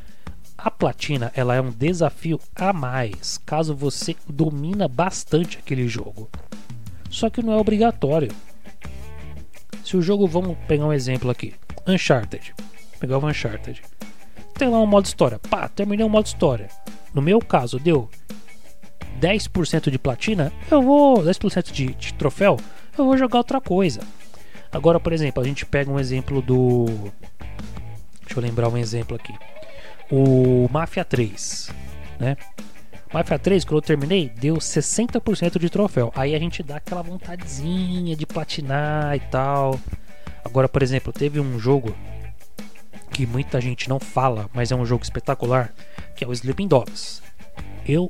A 0.58 0.70
platina 0.70 1.32
ela 1.36 1.56
é 1.56 1.62
um 1.62 1.72
desafio 1.72 2.40
a 2.56 2.72
mais 2.72 3.40
caso 3.40 3.76
você 3.76 4.16
domina 4.28 4.88
bastante 4.88 5.58
aquele 5.58 5.88
jogo. 5.88 6.30
Só 7.10 7.30
que 7.30 7.42
não 7.42 7.54
é 7.54 7.58
obrigatório. 7.58 8.32
Se 9.84 9.98
o 9.98 10.02
jogo, 10.02 10.28
vamos 10.28 10.58
pegar 10.68 10.86
um 10.86 10.94
exemplo 10.94 11.30
aqui, 11.30 11.54
Uncharted. 11.88 12.54
Pegar 13.00 13.18
o 13.18 13.28
Uncharted. 13.28 13.82
Tem 14.54 14.70
lá 14.70 14.80
um 14.80 14.86
modo 14.86 15.06
história. 15.06 15.40
Pá, 15.40 15.68
terminei 15.68 16.06
o 16.06 16.10
modo 16.10 16.28
história. 16.28 16.70
No 17.14 17.22
meu 17.22 17.40
caso, 17.40 17.80
deu 17.80 18.08
10% 19.20 19.90
de 19.90 20.00
platina, 20.00 20.52
eu 20.70 20.82
vou. 20.82 21.24
10% 21.24 21.72
de, 21.72 21.94
de 21.94 22.14
troféu, 22.14 22.58
eu 22.98 23.06
vou 23.06 23.18
jogar 23.18 23.40
outra 23.40 23.62
coisa. 23.62 24.02
Agora, 24.72 25.00
por 25.00 25.12
exemplo, 25.12 25.44
a 25.44 25.46
gente 25.46 25.66
pega 25.66 25.92
um 25.92 26.00
exemplo 26.00 26.42
do. 26.42 26.86
Deixa 28.22 28.40
eu 28.40 28.42
lembrar 28.42 28.70
um 28.70 28.78
exemplo 28.78 29.16
aqui. 29.16 29.34
O 30.10 30.68
Mafia 30.72 31.04
3, 31.04 31.70
né? 32.20 32.38
Mafia 33.14 33.38
3, 33.38 33.66
quando 33.66 33.78
eu 33.78 33.82
terminei, 33.82 34.30
deu 34.30 34.56
60% 34.56 35.60
de 35.60 35.70
troféu. 35.70 36.14
Aí 36.16 36.34
a 36.34 36.40
gente 36.40 36.64
dá 36.64 36.78
aquela 36.78 37.02
vontadezinha 37.02 38.16
de 38.16 38.26
platinar 38.26 39.16
e 39.16 39.20
tal. 39.20 39.78
Agora, 40.46 40.70
por 40.70 40.82
exemplo, 40.82 41.12
teve 41.12 41.40
um 41.40 41.60
jogo 41.60 41.94
que 43.12 43.26
muita 43.26 43.60
gente 43.60 43.90
não 43.90 44.00
fala, 44.00 44.50
mas 44.54 44.72
é 44.72 44.76
um 44.76 44.86
jogo 44.86 45.04
espetacular, 45.04 45.74
que 46.16 46.24
é 46.24 46.28
o 46.28 46.32
Sleeping 46.32 46.68
Dogs. 46.68 47.22
Eu 47.86 48.10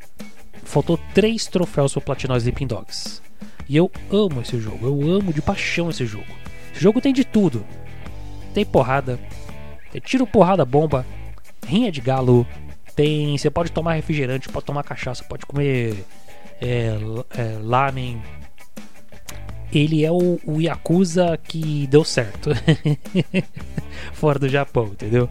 faltou 0.64 1.00
três 1.14 1.48
troféus 1.48 1.94
para 1.94 2.02
platinar 2.02 2.38
Sleeping 2.38 2.68
Dogs. 2.68 3.22
E 3.68 3.78
eu 3.78 3.90
amo 4.12 4.42
esse 4.42 4.60
jogo, 4.60 4.86
eu 4.86 5.12
amo 5.12 5.34
de 5.34 5.42
paixão 5.42 5.90
esse 5.90 6.06
jogo. 6.06 6.26
Esse 6.74 6.82
jogo 6.82 7.00
tem 7.00 7.14
de 7.14 7.24
tudo. 7.24 7.66
Tem 8.54 8.66
porrada, 8.66 9.20
tem 9.92 10.02
tiro, 10.02 10.28
porrada, 10.28 10.66
bomba, 10.66 11.06
rinha 11.66 11.92
de 11.92 12.02
galo, 12.02 12.46
tem. 12.96 13.38
Você 13.38 13.50
pode 13.50 13.72
tomar 13.72 13.94
refrigerante, 13.94 14.50
pode 14.50 14.66
tomar 14.66 14.84
cachaça, 14.84 15.24
pode 15.24 15.46
comer 15.46 16.06
é, 16.62 16.98
é, 17.38 17.58
lamen. 17.62 18.22
Ele 19.72 20.04
é 20.04 20.12
o, 20.12 20.38
o 20.46 20.62
Yakuza 20.62 21.40
que 21.42 21.88
deu 21.88 22.04
certo. 22.04 22.50
Fora 24.12 24.38
do 24.38 24.50
Japão, 24.50 24.88
entendeu? 24.88 25.30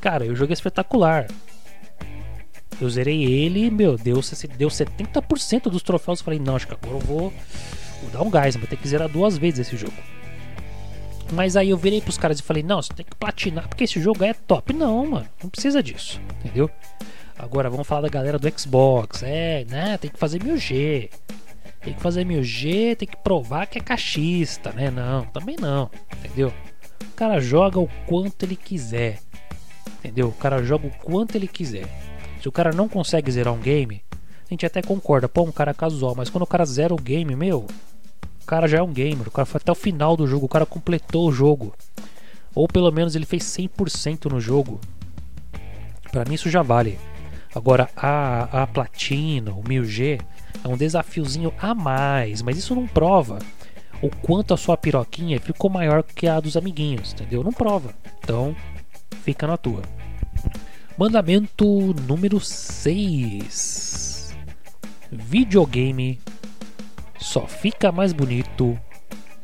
Cara, 0.00 0.24
o 0.24 0.36
jogo 0.36 0.52
é 0.52 0.54
espetacular. 0.54 1.26
Eu 2.80 2.90
zerei 2.90 3.24
ele, 3.24 3.70
meu, 3.70 3.96
deu, 3.96 4.20
deu 4.56 4.68
70% 4.68 5.62
dos 5.70 5.82
troféus. 5.82 6.20
Falei, 6.20 6.38
não, 6.38 6.56
acho 6.56 6.66
que 6.66 6.74
agora 6.74 6.94
eu 6.94 7.00
vou, 7.00 7.32
vou 8.02 8.10
dar 8.12 8.22
um 8.22 8.30
gás, 8.30 8.56
vou 8.56 8.66
ter 8.66 8.76
que 8.76 8.88
zerar 8.88 9.08
duas 9.08 9.38
vezes 9.38 9.60
esse 9.60 9.76
jogo. 9.76 9.96
Mas 11.32 11.56
aí 11.56 11.70
eu 11.70 11.76
virei 11.76 12.00
pros 12.00 12.18
caras 12.18 12.38
e 12.38 12.42
falei, 12.42 12.62
não, 12.62 12.80
você 12.80 12.92
tem 12.92 13.04
que 13.04 13.16
platinar, 13.16 13.68
porque 13.68 13.84
esse 13.84 14.00
jogo 14.00 14.22
é 14.22 14.32
top. 14.32 14.72
Não, 14.72 15.06
mano, 15.06 15.28
não 15.42 15.50
precisa 15.50 15.82
disso, 15.82 16.20
entendeu? 16.40 16.70
Agora 17.38 17.68
vamos 17.68 17.86
falar 17.86 18.02
da 18.02 18.08
galera 18.08 18.38
do 18.38 18.58
Xbox. 18.58 19.22
É, 19.22 19.64
né? 19.68 19.98
Tem 19.98 20.10
que 20.10 20.18
fazer 20.18 20.38
1000G. 20.38 21.10
Tem 21.82 21.94
que 21.94 22.00
fazer 22.00 22.24
1000G, 22.24 22.96
tem 22.96 23.08
que 23.08 23.16
provar 23.16 23.66
que 23.66 23.78
é 23.78 23.80
cachista, 23.80 24.72
né? 24.72 24.90
Não, 24.90 25.24
também 25.26 25.56
não, 25.60 25.90
entendeu? 26.18 26.52
O 27.02 27.14
cara 27.14 27.40
joga 27.40 27.78
o 27.78 27.88
quanto 28.06 28.44
ele 28.44 28.56
quiser. 28.56 29.20
Entendeu? 29.98 30.28
O 30.28 30.32
cara 30.32 30.62
joga 30.62 30.86
o 30.86 30.90
quanto 30.90 31.36
ele 31.36 31.48
quiser. 31.48 31.86
Se 32.46 32.48
o 32.48 32.52
cara 32.52 32.70
não 32.70 32.88
consegue 32.88 33.28
zerar 33.28 33.52
um 33.52 33.58
game, 33.58 34.04
a 34.12 34.48
gente 34.50 34.64
até 34.64 34.80
concorda, 34.80 35.28
pô, 35.28 35.42
um 35.42 35.50
cara 35.50 35.74
casual, 35.74 36.14
mas 36.14 36.30
quando 36.30 36.44
o 36.44 36.46
cara 36.46 36.64
zera 36.64 36.94
o 36.94 36.96
game, 36.96 37.34
meu, 37.34 37.66
o 38.40 38.46
cara 38.46 38.68
já 38.68 38.78
é 38.78 38.82
um 38.82 38.92
gamer, 38.92 39.26
o 39.26 39.32
cara 39.32 39.44
foi 39.44 39.60
até 39.60 39.72
o 39.72 39.74
final 39.74 40.16
do 40.16 40.28
jogo, 40.28 40.46
o 40.46 40.48
cara 40.48 40.64
completou 40.64 41.28
o 41.28 41.32
jogo. 41.32 41.74
Ou 42.54 42.68
pelo 42.68 42.92
menos 42.92 43.16
ele 43.16 43.26
fez 43.26 43.42
100% 43.42 44.30
no 44.30 44.40
jogo. 44.40 44.80
Para 46.12 46.24
mim 46.24 46.34
isso 46.34 46.48
já 46.48 46.62
vale. 46.62 47.00
Agora 47.52 47.90
a, 47.96 48.62
a 48.62 48.66
platina, 48.68 49.50
o 49.50 49.64
1000G, 49.64 50.20
é 50.62 50.68
um 50.68 50.76
desafiozinho 50.76 51.52
a 51.58 51.74
mais, 51.74 52.42
mas 52.42 52.56
isso 52.56 52.76
não 52.76 52.86
prova 52.86 53.40
o 54.00 54.08
quanto 54.08 54.54
a 54.54 54.56
sua 54.56 54.76
piroquinha 54.76 55.40
ficou 55.40 55.68
maior 55.68 56.04
que 56.04 56.28
a 56.28 56.38
dos 56.38 56.56
amiguinhos, 56.56 57.12
entendeu? 57.12 57.42
Não 57.42 57.52
prova. 57.52 57.92
Então, 58.20 58.54
fica 59.24 59.48
na 59.48 59.56
tua. 59.56 59.82
Mandamento 60.98 61.94
número 62.08 62.40
6. 62.40 64.34
Videogame 65.12 66.18
só 67.20 67.46
fica 67.46 67.92
mais 67.92 68.14
bonito 68.14 68.78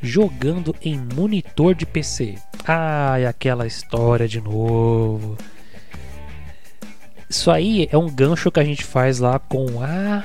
jogando 0.00 0.74
em 0.80 0.98
monitor 1.14 1.74
de 1.74 1.84
PC. 1.84 2.36
Ai, 2.66 3.26
aquela 3.26 3.66
história 3.66 4.26
de 4.26 4.40
novo. 4.40 5.36
Isso 7.28 7.50
aí 7.50 7.86
é 7.92 7.98
um 7.98 8.08
gancho 8.08 8.50
que 8.50 8.60
a 8.60 8.64
gente 8.64 8.82
faz 8.82 9.18
lá 9.18 9.38
com 9.38 9.82
a 9.82 10.24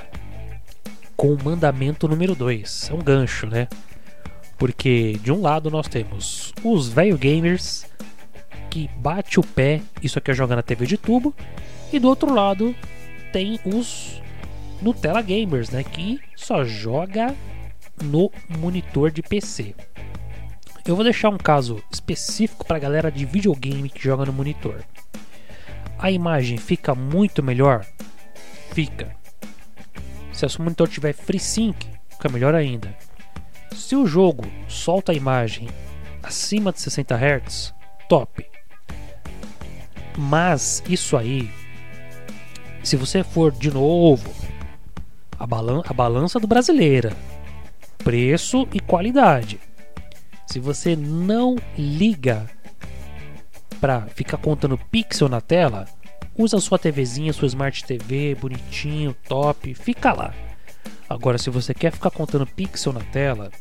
com 1.17 1.33
o 1.33 1.43
mandamento 1.43 2.07
número 2.07 2.35
2. 2.35 2.89
É 2.89 2.93
um 2.93 2.99
gancho, 2.99 3.47
né? 3.47 3.67
Porque 4.57 5.19
de 5.21 5.33
um 5.33 5.41
lado 5.41 5.69
nós 5.69 5.89
temos 5.89 6.53
os 6.63 6.87
velho 6.87 7.17
gamers 7.17 7.85
que 8.77 8.87
bate 8.97 9.39
o 9.39 9.43
pé, 9.43 9.81
isso 10.03 10.19
aqui 10.19 10.29
é 10.29 10.33
jogar 10.35 10.55
na 10.55 10.61
TV 10.61 10.85
de 10.85 10.97
tubo, 10.97 11.33
e 11.91 11.97
do 11.97 12.07
outro 12.07 12.31
lado 12.31 12.75
tem 13.33 13.59
os 13.65 14.21
Nutella 14.79 15.23
gamers, 15.23 15.71
né, 15.71 15.83
que 15.83 16.19
só 16.35 16.63
joga 16.63 17.35
no 18.03 18.31
monitor 18.47 19.09
de 19.09 19.23
PC. 19.23 19.73
Eu 20.85 20.95
vou 20.95 21.03
deixar 21.03 21.29
um 21.29 21.39
caso 21.39 21.83
específico 21.91 22.67
para 22.67 22.77
galera 22.77 23.11
de 23.11 23.25
videogame 23.25 23.89
que 23.89 24.03
joga 24.03 24.25
no 24.25 24.31
monitor. 24.31 24.83
A 25.97 26.11
imagem 26.11 26.57
fica 26.57 26.93
muito 26.93 27.41
melhor? 27.41 27.83
Fica. 28.73 29.15
Se 30.31 30.45
o 30.45 30.49
seu 30.49 30.63
monitor 30.63 30.87
tiver 30.87 31.13
FreeSync, 31.13 31.75
fica 32.11 32.29
melhor 32.29 32.53
ainda. 32.53 32.95
Se 33.73 33.95
o 33.95 34.05
jogo 34.05 34.43
solta 34.67 35.13
a 35.13 35.15
imagem 35.15 35.67
acima 36.21 36.71
de 36.71 36.79
60 36.79 37.15
Hz, 37.15 37.73
top. 38.07 38.56
Mas 40.17 40.81
isso 40.89 41.15
aí, 41.15 41.49
se 42.83 42.95
você 42.95 43.23
for 43.23 43.51
de 43.51 43.69
novo 43.69 44.33
a, 45.39 45.45
balan 45.45 45.83
a 45.85 45.93
balança 45.93 46.39
do 46.39 46.47
brasileira, 46.47 47.15
preço 47.99 48.67
e 48.73 48.79
qualidade. 48.79 49.59
Se 50.47 50.59
você 50.59 50.95
não 50.95 51.55
liga 51.77 52.49
para 53.79 54.01
ficar 54.07 54.37
contando 54.37 54.77
pixel 54.77 55.29
na 55.29 55.41
tela, 55.41 55.85
usa 56.35 56.59
sua 56.59 56.79
TVzinha, 56.79 57.33
sua 57.33 57.47
Smart 57.47 57.83
TV, 57.83 58.35
bonitinho, 58.35 59.15
top, 59.27 59.73
fica 59.73 60.13
lá. 60.13 60.33
Agora, 61.09 61.37
se 61.37 61.49
você 61.49 61.73
quer 61.73 61.91
ficar 61.91 62.09
contando 62.09 62.47
pixel 62.47 62.93
na 62.93 63.01
tela, 63.01 63.51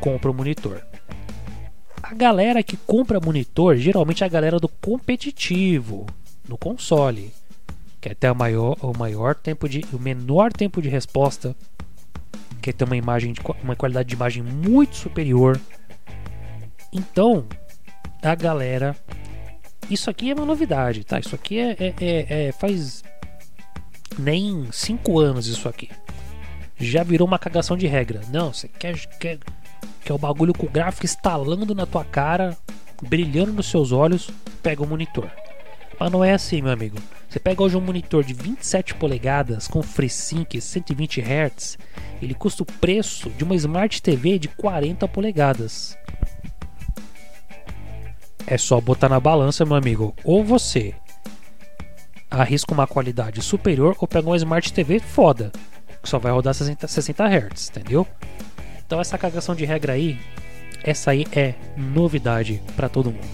compra 0.00 0.30
o 0.30 0.34
um 0.34 0.36
monitor. 0.36 0.89
A 2.02 2.14
galera 2.14 2.62
que 2.62 2.76
compra 2.76 3.20
monitor 3.20 3.76
geralmente 3.76 4.22
é 4.22 4.26
a 4.26 4.30
galera 4.30 4.58
do 4.58 4.68
competitivo 4.68 6.06
no 6.48 6.56
console, 6.56 7.32
quer 8.00 8.14
ter 8.14 8.30
o 8.30 8.34
maior, 8.34 8.76
o 8.80 8.96
maior 8.96 9.34
tempo 9.34 9.68
de, 9.68 9.84
o 9.92 9.98
menor 9.98 10.52
tempo 10.52 10.80
de 10.80 10.88
resposta, 10.88 11.54
quer 12.60 12.72
ter 12.72 12.84
uma 12.84 12.96
imagem, 12.96 13.32
de, 13.32 13.40
uma 13.62 13.76
qualidade 13.76 14.08
de 14.08 14.14
imagem 14.14 14.42
muito 14.42 14.96
superior. 14.96 15.60
Então, 16.92 17.46
a 18.22 18.34
galera, 18.34 18.96
isso 19.88 20.10
aqui 20.10 20.30
é 20.30 20.34
uma 20.34 20.46
novidade, 20.46 21.04
tá? 21.04 21.20
Isso 21.20 21.34
aqui 21.34 21.58
é, 21.58 21.76
é, 21.78 21.94
é, 22.00 22.48
é 22.48 22.52
faz 22.52 23.04
nem 24.18 24.68
5 24.72 25.18
anos 25.18 25.46
isso 25.46 25.68
aqui. 25.68 25.90
Já 26.78 27.02
virou 27.02 27.28
uma 27.28 27.38
cagação 27.38 27.76
de 27.76 27.86
regra. 27.86 28.22
Não, 28.32 28.52
você 28.52 28.66
quer, 28.66 28.96
quer 29.18 29.38
que 30.04 30.10
é 30.10 30.14
o 30.14 30.18
bagulho 30.18 30.52
com 30.52 30.66
o 30.66 30.70
gráfico 30.70 31.06
estalando 31.06 31.74
na 31.74 31.86
tua 31.86 32.04
cara, 32.04 32.56
brilhando 33.02 33.52
nos 33.52 33.66
seus 33.66 33.92
olhos, 33.92 34.30
pega 34.62 34.82
o 34.82 34.86
monitor. 34.86 35.30
Mas 35.98 36.10
não 36.10 36.24
é 36.24 36.32
assim, 36.32 36.62
meu 36.62 36.72
amigo. 36.72 36.96
Você 37.28 37.38
pega 37.38 37.62
hoje 37.62 37.76
um 37.76 37.80
monitor 37.80 38.24
de 38.24 38.34
27 38.34 38.94
polegadas 38.94 39.68
com 39.68 39.82
FreeSync 39.82 40.60
120 40.60 41.20
Hz, 41.20 41.78
ele 42.20 42.34
custa 42.34 42.62
o 42.62 42.66
preço 42.66 43.30
de 43.30 43.44
uma 43.44 43.54
Smart 43.54 44.02
TV 44.02 44.38
de 44.38 44.48
40 44.48 45.06
polegadas. 45.06 45.96
É 48.46 48.58
só 48.58 48.80
botar 48.80 49.08
na 49.08 49.20
balança, 49.20 49.64
meu 49.64 49.76
amigo. 49.76 50.14
Ou 50.24 50.42
você 50.42 50.94
arrisca 52.30 52.72
uma 52.72 52.86
qualidade 52.86 53.42
superior 53.42 53.96
ou 53.98 54.08
pega 54.08 54.28
uma 54.28 54.36
Smart 54.36 54.72
TV 54.72 54.98
foda, 54.98 55.52
que 56.02 56.08
só 56.08 56.18
vai 56.18 56.32
rodar 56.32 56.54
60, 56.54 56.88
60 56.88 57.24
Hz, 57.24 57.68
entendeu? 57.70 58.06
Então 58.90 59.00
essa 59.00 59.16
cagação 59.16 59.54
de 59.54 59.64
regra 59.64 59.92
aí, 59.92 60.18
essa 60.82 61.12
aí 61.12 61.24
é 61.30 61.54
novidade 61.76 62.60
para 62.74 62.88
todo 62.88 63.12
mundo. 63.12 63.24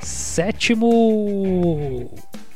Sétimo 0.00 2.12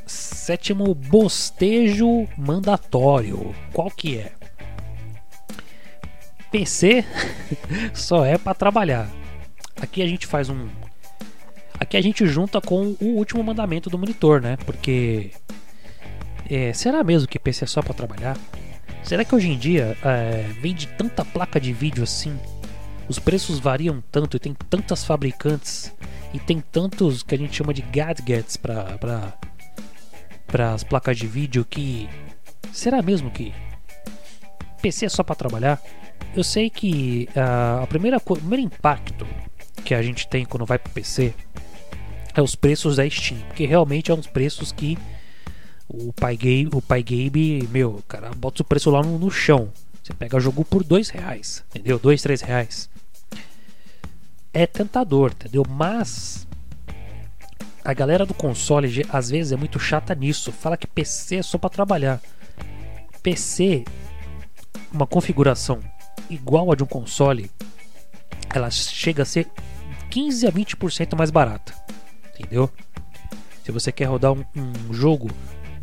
sétimo 0.07 0.95
bostejo 0.95 2.29
mandatório. 2.37 3.55
Qual 3.73 3.91
que 3.91 4.19
é? 4.19 4.33
PC 6.51 7.07
só 7.95 8.27
é 8.27 8.37
para 8.37 8.53
trabalhar. 8.53 9.09
Aqui 9.81 10.03
a 10.03 10.07
gente 10.07 10.27
faz 10.27 10.51
um. 10.51 10.69
Aqui 11.81 11.97
a 11.97 12.03
gente 12.03 12.27
junta 12.27 12.61
com 12.61 12.95
o 13.01 13.17
último 13.17 13.43
mandamento 13.43 13.89
do 13.89 13.97
monitor, 13.97 14.43
né? 14.43 14.59
Porque. 14.67 15.31
É, 16.51 16.75
será 16.75 17.03
mesmo 17.03 17.27
que 17.27 17.39
PC 17.39 17.65
é 17.65 17.67
só 17.67 17.81
para 17.81 17.95
trabalhar? 17.95 18.37
Será 19.03 19.25
que 19.25 19.35
hoje 19.35 19.49
em 19.49 19.59
dia 19.59 19.97
é, 20.05 20.43
vende 20.61 20.87
tanta 20.87 21.25
placa 21.25 21.61
de 21.61 21.73
vídeo 21.73 22.03
assim? 22.03 22.39
Os 23.09 23.19
preços 23.19 23.59
variam 23.59 24.03
tanto 24.13 24.37
e 24.37 24.41
tem 24.41 24.55
tantas 24.69 25.05
fabricantes 25.05 25.95
e 26.35 26.39
tem 26.39 26.61
tantos 26.61 27.23
que 27.23 27.35
a 27.35 27.39
gente 27.39 27.57
chama 27.57 27.73
de 27.73 27.83
gadgets 27.83 28.57
para 28.57 28.99
para 30.47 30.73
as 30.73 30.83
placas 30.83 31.17
de 31.17 31.27
vídeo 31.27 31.65
que 31.65 32.09
será 32.73 33.03
mesmo 33.03 33.31
que 33.31 33.53
PC 34.81 35.07
é 35.07 35.09
só 35.09 35.23
para 35.23 35.35
trabalhar? 35.35 35.81
Eu 36.35 36.45
sei 36.45 36.71
que 36.71 37.29
uh, 37.37 37.83
a 37.83 37.87
primeira, 37.87 38.17
o 38.19 38.21
primeiro 38.21 38.63
impacto 38.63 39.27
que 39.85 39.95
a 39.95 40.03
gente 40.03 40.27
tem 40.29 40.45
quando 40.45 40.65
vai 40.65 40.79
para 40.79 40.93
PC 40.93 41.35
é 42.35 42.43
os 42.43 42.55
preços 42.55 42.97
da 42.97 43.09
Steam, 43.09 43.41
porque 43.49 43.67
realmente 43.67 44.11
é 44.11 44.15
uns 44.15 44.27
preços 44.27 44.71
que 44.71 44.97
o 45.89 46.13
pai 46.13 46.37
Gabe, 46.37 46.69
o 46.73 46.83
pai 46.83 47.03
Gabe, 47.03 47.67
meu, 47.71 48.03
cara, 48.07 48.31
bota 48.37 48.63
o 48.63 48.65
preço 48.65 48.91
lá 48.91 49.03
no, 49.03 49.19
no 49.19 49.31
chão. 49.31 49.73
Você 50.03 50.13
pega 50.13 50.39
jogo 50.39 50.65
por 50.65 50.85
dois 50.85 51.09
reais, 51.09 51.65
entendeu? 51.71 51.99
Dois, 51.99 52.23
três 52.23 52.41
reais. 52.41 52.91
É 54.53 54.67
tentador, 54.67 55.33
entendeu? 55.33 55.65
Mas 55.69 56.47
a 57.85 57.95
galera 57.95 58.27
do 58.27 58.35
console 58.35 59.07
às 59.11 59.31
vezes 59.31 59.53
é 59.53 59.57
muito 59.57 59.79
chata 59.79 60.15
nisso. 60.15 60.53
Fala 60.53 60.77
que 60.77 60.87
PC 60.87 61.37
é 61.37 61.43
só 61.43 61.57
para 61.57 61.71
trabalhar. 61.71 62.21
PC, 63.23 63.85
uma 64.93 65.07
configuração 65.07 65.81
igual 66.29 66.71
a 66.71 66.77
de 66.77 66.83
um 66.83 66.87
console, 66.87 67.51
ela 68.55 68.71
chega 68.71 69.23
a 69.23 69.27
ser 69.27 69.47
15 70.11 70.47
a 70.47 70.53
20% 70.53 71.17
mais 71.17 71.31
barata. 71.31 71.75
Entendeu? 72.35 72.71
Se 73.65 73.73
você 73.73 73.93
quer 73.93 74.07
rodar 74.07 74.33
um, 74.33 74.45
um 74.57 74.93
jogo 74.93 75.31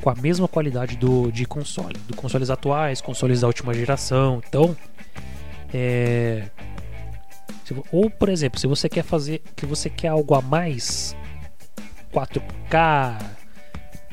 com 0.02 0.10
a 0.10 0.16
mesma 0.16 0.48
qualidade 0.48 0.96
do 0.98 1.32
de 1.32 1.46
console, 1.46 1.98
do 2.08 2.16
consoles 2.16 2.50
atuais, 2.50 3.02
consoles 3.02 3.42
da 3.42 3.48
última 3.48 3.74
geração. 3.74 4.42
Então, 4.48 4.76
é, 5.74 6.50
ou 7.92 8.10
por 8.10 8.30
exemplo, 8.30 8.60
se 8.60 8.68
você 8.68 8.88
quer 8.88 9.04
fazer, 9.04 9.42
que 9.56 9.66
você 9.66 9.90
quer 9.90 10.10
algo 10.10 10.36
a 10.36 10.42
mais, 10.42 11.16
4K, 12.14 13.22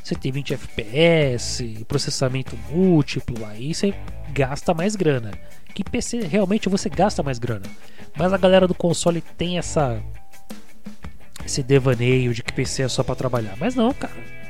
120 0.02 0.54
FPS, 0.54 1.84
processamento 1.86 2.58
múltiplo, 2.70 3.44
aí 3.46 3.74
você 3.74 3.94
gasta 4.32 4.74
mais 4.74 4.96
grana. 4.96 5.32
Que 5.74 5.84
PC 5.84 6.20
realmente 6.22 6.68
você 6.68 6.88
gasta 6.88 7.22
mais 7.22 7.38
grana. 7.38 7.64
Mas 8.16 8.32
a 8.32 8.36
galera 8.36 8.66
do 8.66 8.74
console 8.74 9.22
tem 9.38 9.58
essa 9.58 10.02
esse 11.44 11.62
devaneio 11.62 12.32
de 12.32 12.42
que 12.42 12.52
PC 12.52 12.82
é 12.82 12.88
só 12.88 13.02
para 13.02 13.14
trabalhar. 13.14 13.56
Mas 13.58 13.74
não, 13.74 13.92
cara. 13.92 14.41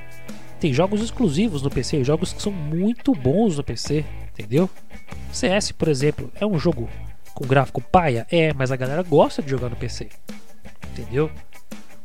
Tem 0.63 0.73
jogos 0.73 1.03
exclusivos 1.03 1.61
no 1.61 1.69
PC, 1.69 2.05
jogos 2.05 2.33
que 2.33 2.41
são 2.41 2.53
muito 2.53 3.13
bons 3.17 3.57
no 3.57 3.65
PC, 3.65 4.05
entendeu? 4.31 4.71
CS, 5.33 5.73
por 5.73 5.89
exemplo, 5.89 6.31
é 6.37 6.47
um 6.47 6.57
jogo 6.57 6.89
com 7.35 7.45
gráfico 7.45 7.81
paia? 7.81 8.29
É, 8.31 8.55
mas 8.55 8.71
a 8.71 8.77
galera 8.77 9.03
gosta 9.03 9.43
de 9.43 9.51
jogar 9.51 9.69
no 9.69 9.75
PC. 9.75 10.09
Entendeu? 10.93 11.29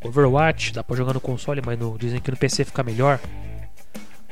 Overwatch 0.04 0.74
dá 0.74 0.84
pra 0.84 0.96
jogar 0.96 1.14
no 1.14 1.22
console, 1.22 1.62
mas 1.64 1.78
no, 1.78 2.00
dizem 2.00 2.20
que 2.20 2.32
no 2.32 2.38
PC 2.38 2.66
fica 2.66 2.82
melhor. 2.82 3.20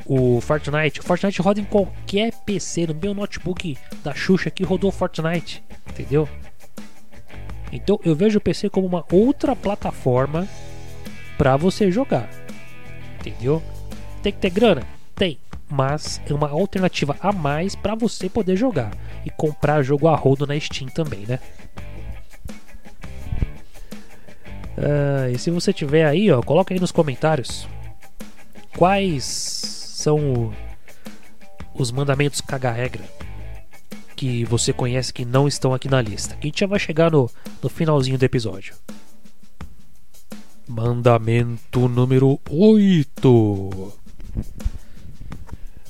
O 0.07 0.41
Fortnite, 0.41 1.01
o 1.01 1.03
Fortnite 1.03 1.39
roda 1.39 1.61
em 1.61 1.65
qualquer 1.65 2.33
PC, 2.47 2.87
no 2.87 2.95
meu 2.95 3.13
notebook 3.13 3.77
da 4.03 4.15
Xuxa 4.15 4.49
aqui 4.49 4.63
rodou 4.63 4.91
Fortnite, 4.91 5.63
entendeu? 5.87 6.27
Então 7.71 7.99
eu 8.03 8.15
vejo 8.15 8.39
o 8.39 8.41
PC 8.41 8.71
como 8.71 8.87
uma 8.87 9.05
outra 9.11 9.55
plataforma 9.55 10.47
para 11.37 11.55
você 11.55 11.91
jogar, 11.91 12.27
entendeu? 13.19 13.61
Tem 14.25 14.33
que 14.33 14.39
ter 14.39 14.49
grana? 14.49 14.81
Tem, 15.13 15.37
mas 15.69 16.19
é 16.27 16.33
uma 16.33 16.49
alternativa 16.49 17.15
a 17.19 17.31
mais 17.31 17.75
para 17.75 17.93
você 17.93 18.27
poder 18.27 18.55
jogar 18.55 18.91
e 19.23 19.29
comprar 19.29 19.83
jogo 19.83 20.07
a 20.07 20.15
rodo 20.15 20.47
na 20.47 20.59
Steam 20.59 20.89
também, 20.89 21.27
né? 21.27 21.39
Uh, 24.79 25.29
e 25.31 25.37
se 25.37 25.51
você 25.51 25.71
tiver 25.71 26.07
aí, 26.07 26.31
ó, 26.31 26.41
coloca 26.41 26.73
aí 26.73 26.79
nos 26.79 26.91
comentários 26.91 27.67
quais 28.75 29.23
são 29.23 30.17
o, 30.33 30.53
os 31.75 31.91
mandamentos 31.91 32.41
caga-regra 32.41 33.03
que 34.15 34.43
você 34.43 34.73
conhece 34.73 35.13
que 35.13 35.23
não 35.23 35.47
estão 35.47 35.71
aqui 35.71 35.87
na 35.87 36.01
lista. 36.01 36.35
A 36.41 36.43
gente 36.43 36.61
já 36.61 36.65
vai 36.65 36.79
chegar 36.79 37.11
no, 37.11 37.29
no 37.61 37.69
finalzinho 37.69 38.17
do 38.17 38.25
episódio. 38.25 38.73
Mandamento 40.67 41.87
número 41.87 42.39
8. 42.49 44.04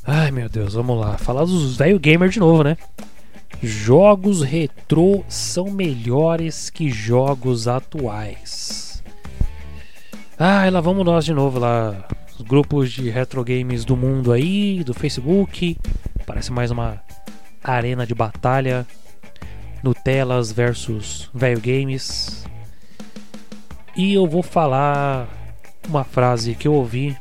Ai 0.06 0.30
meu 0.32 0.48
Deus, 0.48 0.74
vamos 0.74 1.00
lá. 1.00 1.18
Falar 1.18 1.46
dos 1.46 1.78
velho 1.78 2.00
gamer 2.00 2.30
de 2.30 2.40
novo, 2.40 2.64
né? 2.64 2.78
Jogos 3.62 4.44
retrô 4.44 5.24
são 5.28 5.72
melhores 5.72 6.70
que 6.70 6.90
jogos 6.90 7.68
atuais. 7.68 9.04
Ah, 10.38 10.70
lá 10.70 10.82
vamos 10.82 11.06
nós 11.06 11.26
de 11.26 11.34
novo 11.34 11.58
lá. 11.58 12.08
Os 12.38 12.42
grupos 12.42 12.92
de 12.92 13.10
retro 13.10 13.44
games 13.44 13.86
do 13.86 13.96
mundo 13.96 14.32
aí, 14.32 14.84
do 14.84 14.94
Facebook. 14.94 15.78
Parece 16.26 16.52
mais 16.52 16.70
uma 16.70 17.02
arena 17.64 18.06
de 18.06 18.14
batalha. 18.14 18.86
Nutelas 19.82 20.52
versus 20.52 21.30
velho 21.34 21.62
games. 21.62 22.46
E 23.96 24.14
eu 24.14 24.28
vou 24.28 24.44
falar 24.44 25.28
uma 25.88 26.04
frase 26.04 26.54
que 26.54 26.68
eu 26.68 26.74
ouvi 26.74 27.18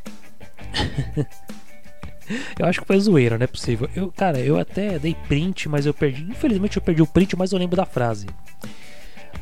eu 2.59 2.67
acho 2.67 2.81
que 2.81 2.87
foi 2.87 2.99
zoeira, 3.01 3.39
não 3.39 3.45
é 3.45 3.47
possível. 3.47 3.89
Eu, 3.95 4.11
cara, 4.13 4.39
eu 4.39 4.59
até 4.59 4.99
dei 4.99 5.15
print, 5.29 5.69
mas 5.69 5.87
eu 5.87 5.95
perdi. 5.95 6.23
Infelizmente 6.23 6.77
eu 6.77 6.83
perdi 6.83 7.03
o 7.03 7.07
print, 7.07 7.37
mas 7.37 7.53
eu 7.53 7.59
lembro 7.59 7.77
da 7.77 7.87
frase. 7.87 8.27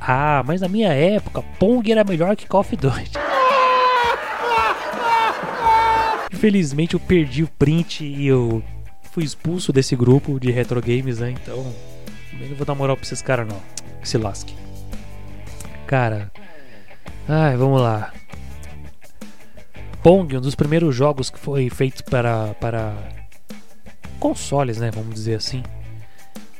Ah, 0.00 0.42
mas 0.44 0.60
na 0.60 0.68
minha 0.68 0.92
época, 0.92 1.42
Pong 1.58 1.90
era 1.90 2.02
melhor 2.04 2.34
que 2.34 2.46
Call 2.46 2.60
of 2.60 2.76
Duty. 2.76 3.12
Infelizmente 6.32 6.94
eu 6.94 7.00
perdi 7.00 7.44
o 7.44 7.48
print 7.48 8.04
e 8.04 8.26
eu 8.26 8.62
fui 9.12 9.22
expulso 9.22 9.72
desse 9.72 9.94
grupo 9.94 10.40
de 10.40 10.50
retro 10.50 10.80
games, 10.80 11.20
né? 11.20 11.30
Então, 11.30 11.72
eu 12.40 12.48
não 12.48 12.56
vou 12.56 12.66
dar 12.66 12.74
moral 12.74 12.96
pra 12.96 13.04
esses 13.04 13.22
caras 13.22 13.46
não. 13.46 13.60
Que 14.00 14.08
se 14.08 14.18
lasque. 14.18 14.54
Cara, 15.86 16.32
ai, 17.28 17.56
vamos 17.56 17.80
lá. 17.80 18.12
Pong, 20.02 20.36
um 20.36 20.40
dos 20.40 20.54
primeiros 20.54 20.94
jogos 20.94 21.30
que 21.30 21.38
foi 21.38 21.70
feito 21.70 22.02
para, 22.04 22.54
para 22.54 22.94
consoles, 24.18 24.78
né? 24.78 24.90
Vamos 24.90 25.14
dizer 25.14 25.36
assim. 25.36 25.62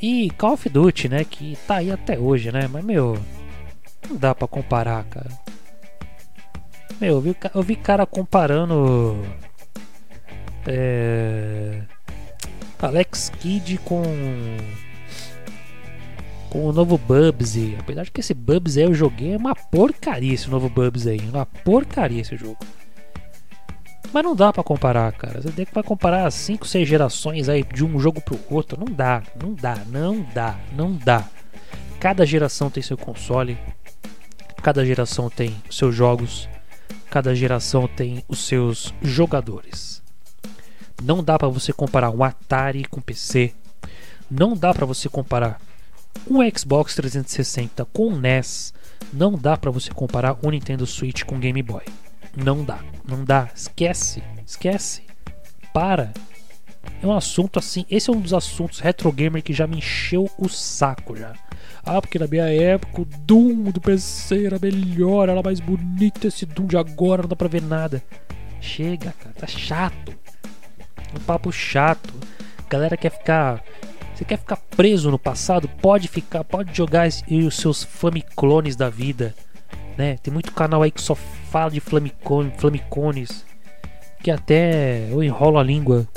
E 0.01 0.31
Call 0.33 0.53
of 0.55 0.69
Duty, 0.69 1.09
né? 1.09 1.25
Que 1.25 1.57
tá 1.67 1.77
aí 1.77 1.91
até 1.91 2.19
hoje, 2.19 2.53
né? 2.53 2.69
Mas, 2.69 2.85
meu, 2.85 3.19
não 4.09 4.17
dá 4.17 4.35
pra 4.35 4.47
comparar, 4.47 5.05
cara. 5.05 5.31
Meu, 7.01 7.15
eu 7.15 7.21
vi, 7.21 7.37
eu 7.55 7.63
vi 7.63 7.77
cara 7.77 8.07
comparando. 8.07 9.17
É, 10.67 11.83
Alex 12.81 13.31
Kidd 13.41 13.79
com. 13.79 14.03
Com 16.49 16.67
o 16.67 16.73
novo 16.73 16.99
Bubsy. 16.99 17.77
Apesar 17.81 18.05
de 18.05 18.11
que 18.11 18.21
esse 18.21 18.35
Bubsy 18.35 18.81
aí 18.81 18.87
eu 18.87 18.95
joguei 18.95 19.35
é 19.35 19.37
uma 19.37 19.55
porcaria 19.55 20.35
esse 20.35 20.51
novo 20.51 20.69
Bubsy 20.69 21.11
aí. 21.11 21.21
Uma 21.21 21.47
porcaria 21.47 22.21
esse 22.21 22.37
jogo. 22.37 22.59
Mas 24.13 24.23
não 24.23 24.37
dá 24.37 24.53
para 24.53 24.63
comparar, 24.63 25.11
cara. 25.13 25.41
Você 25.41 25.51
tem 25.51 25.65
que 25.65 25.83
comparar 25.83 26.31
5, 26.31 26.67
6 26.67 26.87
gerações 26.87 27.49
aí 27.49 27.65
de 27.65 27.83
um 27.85 27.99
jogo 27.99 28.21
pro 28.21 28.39
outro. 28.51 28.79
Não 28.79 28.93
dá, 28.95 29.23
não 29.41 29.55
dá, 29.55 29.77
não 29.87 30.27
dá, 30.35 30.59
não 30.77 30.93
dá. 30.93 31.27
Cada 31.99 32.27
geração 32.27 32.69
tem 32.69 32.83
seu 32.83 32.99
console, 32.99 33.57
cada 34.63 34.85
geração 34.85 35.31
tem 35.31 35.57
seus 35.71 35.95
jogos, 35.95 36.49
cada 37.09 37.35
geração 37.35 37.89
tem 37.89 38.23
os 38.29 38.41
seus 38.41 38.93
jogadores. 39.01 40.03
Não 41.03 41.25
dá 41.25 41.39
para 41.39 41.49
você 41.49 41.73
comparar 41.73 42.11
um 42.11 42.23
Atari 42.23 42.85
com 42.85 43.01
PC. 43.01 43.55
Não 44.31 44.57
dá 44.57 44.75
para 44.75 44.85
você 44.85 45.09
comparar 45.09 45.61
um 46.29 46.39
Xbox 46.57 46.95
360 46.97 47.85
com 47.87 48.09
um 48.09 48.19
NES. 48.19 48.75
Não 49.13 49.39
dá 49.39 49.57
para 49.57 49.71
você 49.71 49.91
comparar 49.91 50.37
um 50.43 50.51
Nintendo 50.51 50.87
Switch 50.87 51.25
com 51.25 51.41
Game 51.41 51.63
Boy. 51.63 51.83
Não 52.37 52.65
dá, 52.65 52.81
não 53.07 53.25
dá. 53.25 53.51
Esquece, 53.55 54.23
esquece. 54.47 55.03
Para. 55.73 56.13
É 57.03 57.07
um 57.07 57.13
assunto 57.13 57.59
assim. 57.59 57.85
Esse 57.91 58.11
é 58.11 58.13
um 58.13 58.21
dos 58.21 58.33
assuntos 58.33 58.81
retro 58.81 59.11
gamer 59.13 59.43
que 59.43 59.53
já 59.53 59.67
me 59.67 59.79
encheu 59.79 60.31
o 60.39 60.49
saco 60.49 61.17
já. 61.17 61.35
Ah, 61.85 62.01
porque 62.01 62.19
na 62.19 62.27
minha 62.27 62.49
época 62.49 63.03
o 63.03 63.05
Doom 63.05 63.65
do 63.71 63.81
PC 63.81 64.47
era 64.47 64.59
melhor, 64.59 65.29
era 65.29 65.43
mais 65.43 65.59
bonito 65.59 66.27
esse 66.27 66.47
Doom 66.47 66.67
de 66.67 66.77
agora, 66.77 67.23
não 67.23 67.29
dá 67.29 67.37
pra 67.37 67.49
ver 67.49 67.63
nada. 67.63 68.03
Chega, 68.61 69.13
cara, 69.13 69.35
tá 69.35 69.47
chato. 69.47 70.15
Um 71.15 71.21
papo 71.21 71.51
chato. 71.51 72.15
Galera 72.71 72.97
quer 72.97 73.11
ficar. 73.11 73.63
Você 74.15 74.25
quer 74.25 74.39
ficar 74.39 74.57
preso 74.57 75.11
no 75.11 75.19
passado? 75.19 75.69
Pode 75.69 76.07
ficar, 76.07 76.45
pode 76.45 76.75
jogar 76.75 77.09
os 77.09 77.57
seus 77.57 77.83
Famiclones 77.83 78.77
da 78.77 78.89
vida, 78.89 79.35
né? 79.99 80.17
Tem 80.19 80.33
muito 80.33 80.53
canal 80.53 80.83
aí 80.83 80.91
que 80.91 81.03
só 81.03 81.17
fala 81.53 81.71
de 81.71 81.81
Flamicone, 81.81 82.51
Flamicones, 82.57 83.45
que 84.23 84.31
até 84.31 85.11
eu 85.11 85.23
enrolo 85.23 85.59
a 85.59 85.63
língua. 85.63 86.09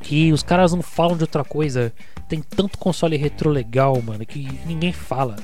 que 0.00 0.32
os 0.32 0.42
caras 0.42 0.72
não 0.72 0.80
falam 0.80 1.14
de 1.14 1.24
outra 1.24 1.44
coisa. 1.44 1.92
Tem 2.26 2.40
tanto 2.40 2.78
console 2.78 3.18
retro 3.18 3.50
legal, 3.50 4.00
mano, 4.00 4.24
que 4.24 4.48
ninguém 4.64 4.92
fala. 4.92 5.36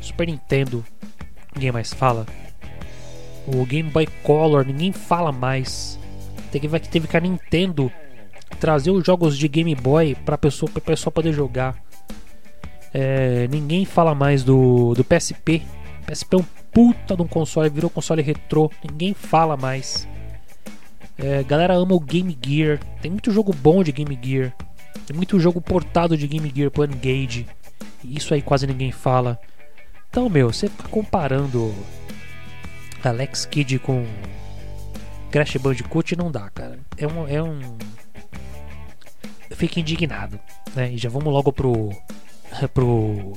Super 0.00 0.26
Nintendo, 0.26 0.84
ninguém 1.54 1.70
mais 1.70 1.94
fala. 1.94 2.26
O 3.46 3.64
Game 3.64 3.90
Boy 3.90 4.08
Color, 4.24 4.66
ninguém 4.66 4.90
fala 4.90 5.30
mais. 5.30 6.00
Teve, 6.50 6.80
teve 6.80 7.06
que 7.06 7.16
a 7.16 7.20
Nintendo 7.20 7.92
trazer 8.58 8.90
os 8.90 9.06
jogos 9.06 9.38
de 9.38 9.46
Game 9.46 9.74
Boy 9.76 10.16
pra 10.24 10.36
pessoa, 10.36 10.70
pra 10.70 10.80
pessoa 10.80 11.12
poder 11.12 11.32
jogar. 11.32 11.76
É, 12.92 13.46
ninguém 13.48 13.84
fala 13.84 14.16
mais 14.16 14.42
do, 14.42 14.94
do 14.94 15.04
PSP. 15.04 15.62
PSP 16.06 16.36
é 16.36 16.38
um 16.38 16.44
puta 16.76 17.16
de 17.16 17.22
um 17.22 17.26
console, 17.26 17.70
virou 17.70 17.88
console 17.88 18.20
retrô. 18.20 18.70
Ninguém 18.86 19.14
fala 19.14 19.56
mais. 19.56 20.06
É, 21.16 21.42
galera 21.42 21.72
ama 21.74 21.94
o 21.94 22.00
Game 22.00 22.36
Gear. 22.44 22.78
Tem 23.00 23.10
muito 23.10 23.32
jogo 23.32 23.50
bom 23.54 23.82
de 23.82 23.90
Game 23.92 24.18
Gear. 24.22 24.54
Tem 25.06 25.16
muito 25.16 25.40
jogo 25.40 25.58
portado 25.58 26.18
de 26.18 26.28
Game 26.28 26.52
Gear 26.54 26.70
pro 26.70 26.84
Engage. 26.84 27.46
Isso 28.04 28.34
aí 28.34 28.42
quase 28.42 28.66
ninguém 28.66 28.92
fala. 28.92 29.40
Então, 30.10 30.28
meu, 30.28 30.52
você 30.52 30.68
fica 30.68 30.86
comparando 30.90 31.74
Alex 33.02 33.46
Kidd 33.46 33.78
com 33.78 34.04
Crash 35.30 35.56
Bandicoot 35.56 36.14
não 36.14 36.30
dá, 36.30 36.50
cara. 36.50 36.78
É 36.98 37.06
um. 37.06 37.26
É 37.26 37.42
um... 37.42 37.78
Eu 39.48 39.56
fico 39.56 39.80
indignado. 39.80 40.38
Né? 40.74 40.92
E 40.92 40.98
já 40.98 41.08
vamos 41.08 41.32
logo 41.32 41.50
pro. 41.54 41.88
pro. 42.74 43.32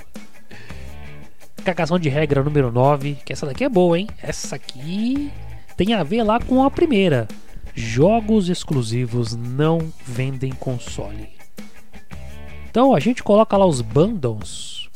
Cagação 1.63 1.99
de 1.99 2.09
regra 2.09 2.43
número 2.43 2.71
9. 2.71 3.17
Que 3.25 3.33
essa 3.33 3.45
daqui 3.45 3.63
é 3.63 3.69
boa, 3.69 3.99
hein? 3.99 4.07
Essa 4.21 4.55
aqui 4.55 5.31
tem 5.75 5.93
a 5.93 6.03
ver 6.03 6.23
lá 6.23 6.39
com 6.39 6.63
a 6.63 6.71
primeira. 6.71 7.27
Jogos 7.75 8.49
exclusivos 8.49 9.35
não 9.35 9.91
vendem 10.05 10.51
console. 10.51 11.29
Então 12.69 12.93
a 12.93 12.99
gente 12.99 13.23
coloca 13.23 13.55
lá 13.57 13.65
os 13.65 13.81
bundles 13.81 14.89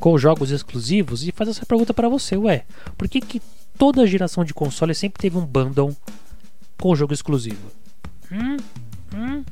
com 0.00 0.16
jogos 0.16 0.50
exclusivos 0.50 1.26
e 1.26 1.30
faz 1.30 1.50
essa 1.50 1.66
pergunta 1.66 1.92
para 1.92 2.08
você, 2.08 2.36
ué, 2.36 2.64
por 2.96 3.06
que, 3.06 3.20
que 3.20 3.42
toda 3.76 4.06
geração 4.06 4.42
de 4.42 4.54
console 4.54 4.94
sempre 4.94 5.20
teve 5.20 5.36
um 5.36 5.44
bundle 5.44 5.94
com 6.80 6.96
jogo 6.96 7.12
exclusivo? 7.12 7.70
Hum? 8.32 8.56
Hum? 9.14 9.44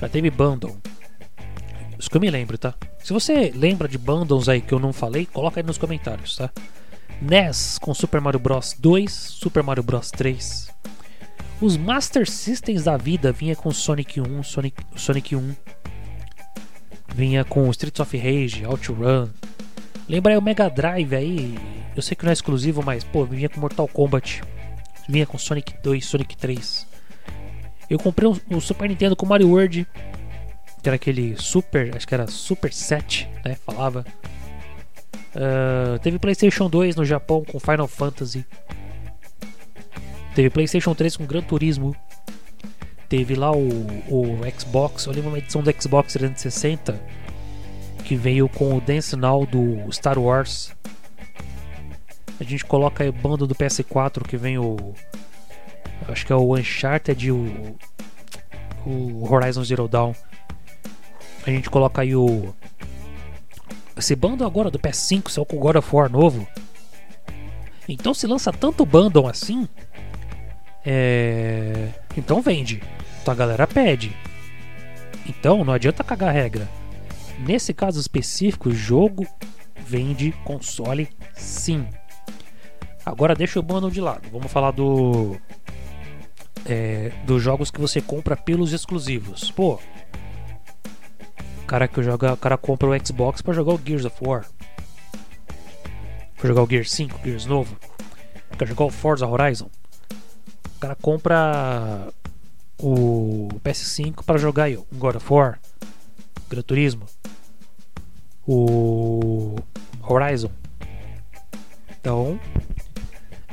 Já 0.00 0.08
teve 0.08 0.28
bundle. 0.30 0.76
Isso 1.98 2.10
que 2.10 2.16
eu 2.16 2.20
me 2.20 2.30
lembro, 2.30 2.58
tá? 2.58 2.74
Se 3.02 3.12
você 3.12 3.52
lembra 3.54 3.88
de 3.88 3.98
bundles 3.98 4.48
aí 4.48 4.60
que 4.60 4.72
eu 4.72 4.78
não 4.78 4.92
falei, 4.92 5.26
coloca 5.26 5.60
aí 5.60 5.64
nos 5.64 5.78
comentários, 5.78 6.36
tá? 6.36 6.50
NES 7.20 7.78
com 7.78 7.94
Super 7.94 8.20
Mario 8.20 8.40
Bros 8.40 8.74
2, 8.78 9.10
Super 9.10 9.62
Mario 9.62 9.82
Bros 9.82 10.10
3, 10.10 10.68
os 11.58 11.78
Master 11.78 12.28
Systems 12.28 12.84
da 12.84 12.98
vida 12.98 13.32
vinha 13.32 13.56
com 13.56 13.72
Sonic 13.72 14.20
1, 14.20 14.42
Sonic, 14.42 14.84
Sonic 14.94 15.34
1. 15.34 15.54
Vinha 17.14 17.44
com 17.44 17.70
Streets 17.70 17.98
of 17.98 18.14
Rage, 18.14 18.66
OutRun. 18.66 19.30
Lembra 20.06 20.34
aí 20.34 20.38
o 20.38 20.42
Mega 20.42 20.68
Drive 20.68 21.14
aí? 21.14 21.58
Eu 21.96 22.02
sei 22.02 22.14
que 22.14 22.24
não 22.24 22.30
é 22.30 22.34
exclusivo, 22.34 22.82
mas 22.84 23.04
pô, 23.04 23.24
vinha 23.24 23.48
com 23.48 23.58
Mortal 23.58 23.88
Kombat. 23.88 24.42
Vinha 25.08 25.24
com 25.24 25.38
Sonic 25.38 25.74
2, 25.82 26.04
Sonic 26.04 26.36
3. 26.36 26.86
Eu 27.88 27.98
comprei 27.98 28.28
o 28.28 28.60
Super 28.60 28.90
Nintendo 28.90 29.16
com 29.16 29.24
Mario 29.24 29.48
World. 29.48 29.86
Que 30.82 30.88
era 30.88 30.96
aquele 30.96 31.36
Super, 31.36 31.96
acho 31.96 32.06
que 32.06 32.14
era 32.14 32.26
Super 32.26 32.72
7, 32.72 33.28
né? 33.44 33.56
Falava. 33.64 34.04
Uh, 35.34 35.98
teve 35.98 36.18
PlayStation 36.18 36.68
2 36.68 36.96
no 36.96 37.04
Japão 37.04 37.44
com 37.44 37.58
Final 37.58 37.88
Fantasy. 37.88 38.44
Teve 40.34 40.50
PlayStation 40.50 40.94
3 40.94 41.16
com 41.16 41.26
Gran 41.26 41.42
Turismo. 41.42 41.94
Teve 43.08 43.34
lá 43.34 43.52
o, 43.52 43.68
o 44.08 44.38
Xbox. 44.58 45.06
Eu 45.06 45.12
lembro 45.12 45.30
uma 45.30 45.38
edição 45.38 45.62
do 45.62 45.82
Xbox 45.82 46.12
360 46.14 47.00
que 48.04 48.14
veio 48.14 48.48
com 48.48 48.76
o 48.76 48.80
Dance 48.80 49.16
Now 49.16 49.44
do 49.44 49.90
Star 49.92 50.18
Wars. 50.18 50.72
A 52.38 52.44
gente 52.44 52.64
coloca 52.64 53.02
aí 53.02 53.08
o 53.08 53.12
bando 53.12 53.46
do 53.46 53.54
PS4 53.54 54.22
que 54.26 54.36
vem 54.36 54.58
o. 54.58 54.94
Acho 56.08 56.24
que 56.24 56.32
é 56.32 56.36
o 56.36 56.54
Uncharted 56.54 57.26
e 57.26 57.32
o. 57.32 57.76
O 58.84 59.32
Horizon 59.32 59.64
Zero 59.64 59.88
Dawn. 59.88 60.14
A 61.46 61.50
gente 61.50 61.70
coloca 61.70 62.02
aí 62.02 62.14
o. 62.14 62.54
Esse 63.96 64.14
bando 64.14 64.44
agora 64.44 64.70
do 64.70 64.78
PS5, 64.78 65.30
saiu 65.30 65.46
com 65.46 65.56
o 65.56 65.60
God 65.60 65.76
of 65.76 65.94
War 65.94 66.10
novo. 66.10 66.46
Então 67.88 68.12
se 68.12 68.26
lança 68.26 68.52
tanto 68.52 68.84
bundle 68.84 69.28
assim 69.28 69.68
é... 70.86 71.88
Então 72.16 72.40
vende. 72.40 72.80
Então 73.20 73.34
a 73.34 73.36
galera 73.36 73.66
pede. 73.66 74.14
Então 75.26 75.64
não 75.64 75.74
adianta 75.74 76.04
cagar 76.04 76.32
regra. 76.32 76.68
Nesse 77.40 77.74
caso 77.74 77.98
específico, 77.98 78.70
jogo 78.70 79.26
vende 79.84 80.32
console 80.44 81.08
sim. 81.34 81.86
Agora 83.04 83.34
deixa 83.34 83.58
o 83.58 83.62
bundle 83.62 83.90
de 83.90 84.00
lado. 84.00 84.28
Vamos 84.30 84.50
falar 84.50 84.70
do. 84.70 85.36
É, 86.64 87.12
dos 87.24 87.42
jogos 87.42 87.70
que 87.70 87.80
você 87.80 88.00
compra 88.00 88.36
pelos 88.36 88.72
exclusivos. 88.72 89.50
Pô. 89.50 89.80
O 91.66 91.68
cara 91.68 91.88
que 91.88 92.00
joga. 92.00 92.32
O 92.34 92.36
cara 92.36 92.56
compra 92.56 92.88
o 92.88 93.06
Xbox 93.06 93.42
para 93.42 93.52
jogar 93.52 93.74
o 93.74 93.80
Gears 93.84 94.04
of 94.04 94.16
War. 94.22 94.46
Pra 96.36 96.48
jogar 96.48 96.62
o 96.62 96.70
Gears 96.70 96.92
5, 96.92 97.18
Gears 97.24 97.44
novo. 97.44 97.76
Quer 98.56 98.68
jogar 98.68 98.84
o 98.84 98.90
Forza 98.90 99.26
Horizon. 99.26 99.68
O 100.76 100.78
cara 100.78 100.94
compra 100.94 102.08
o 102.80 103.48
PS5 103.64 104.22
para 104.24 104.38
jogar 104.38 104.70
um 104.70 104.84
God 104.92 105.16
of 105.16 105.26
War, 105.28 105.58
Gran 106.48 106.62
Turismo, 106.62 107.04
o 108.46 109.56
Horizon. 110.02 110.52
Então, 111.98 112.38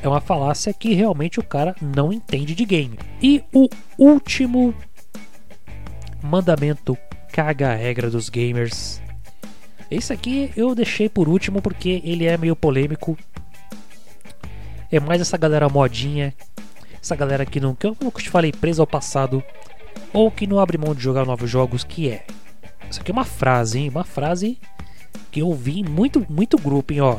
é 0.03 0.07
uma 0.07 0.21
falácia 0.21 0.71
que 0.71 0.93
realmente 0.93 1.39
o 1.39 1.43
cara 1.43 1.75
não 1.81 2.13
entende 2.13 2.53
de 2.53 2.63
game. 2.63 2.99
E 3.19 3.43
o 3.51 3.67
último 3.97 4.75
mandamento 6.21 6.95
caga 7.33 7.71
a 7.71 7.75
regra 7.75 8.09
dos 8.09 8.29
gamers. 8.29 9.01
Esse 9.91 10.13
aqui 10.13 10.53
eu 10.55 10.73
deixei 10.73 11.09
por 11.09 11.27
último 11.27 11.61
porque 11.61 12.01
ele 12.05 12.25
é 12.25 12.37
meio 12.37 12.55
polêmico. 12.55 13.17
É 14.89 14.99
mais 14.99 15.19
essa 15.19 15.37
galera 15.37 15.67
modinha 15.67 16.33
essa 17.03 17.17
galera 17.17 17.45
que 17.45 17.59
não, 17.59 17.75
que 17.75 17.85
eu, 17.85 17.95
te 18.15 18.29
falei, 18.29 18.53
presa 18.53 18.81
ao 18.81 18.87
passado, 18.87 19.43
ou 20.13 20.31
que 20.31 20.47
não 20.47 20.57
abre 20.57 20.77
mão 20.77 20.95
de 20.95 21.03
jogar 21.03 21.25
novos 21.25 21.49
jogos, 21.49 21.83
que 21.83 22.09
é. 22.09 22.25
Isso 22.89 23.01
aqui 23.01 23.11
é 23.11 23.13
uma 23.13 23.25
frase, 23.25 23.79
hein? 23.79 23.89
Uma 23.89 24.05
frase 24.05 24.57
que 25.29 25.41
eu 25.41 25.53
vi 25.53 25.81
em 25.81 25.83
muito, 25.83 26.25
muito 26.29 26.57
grupo, 26.57 26.93
hein? 26.93 27.01
Ó, 27.01 27.17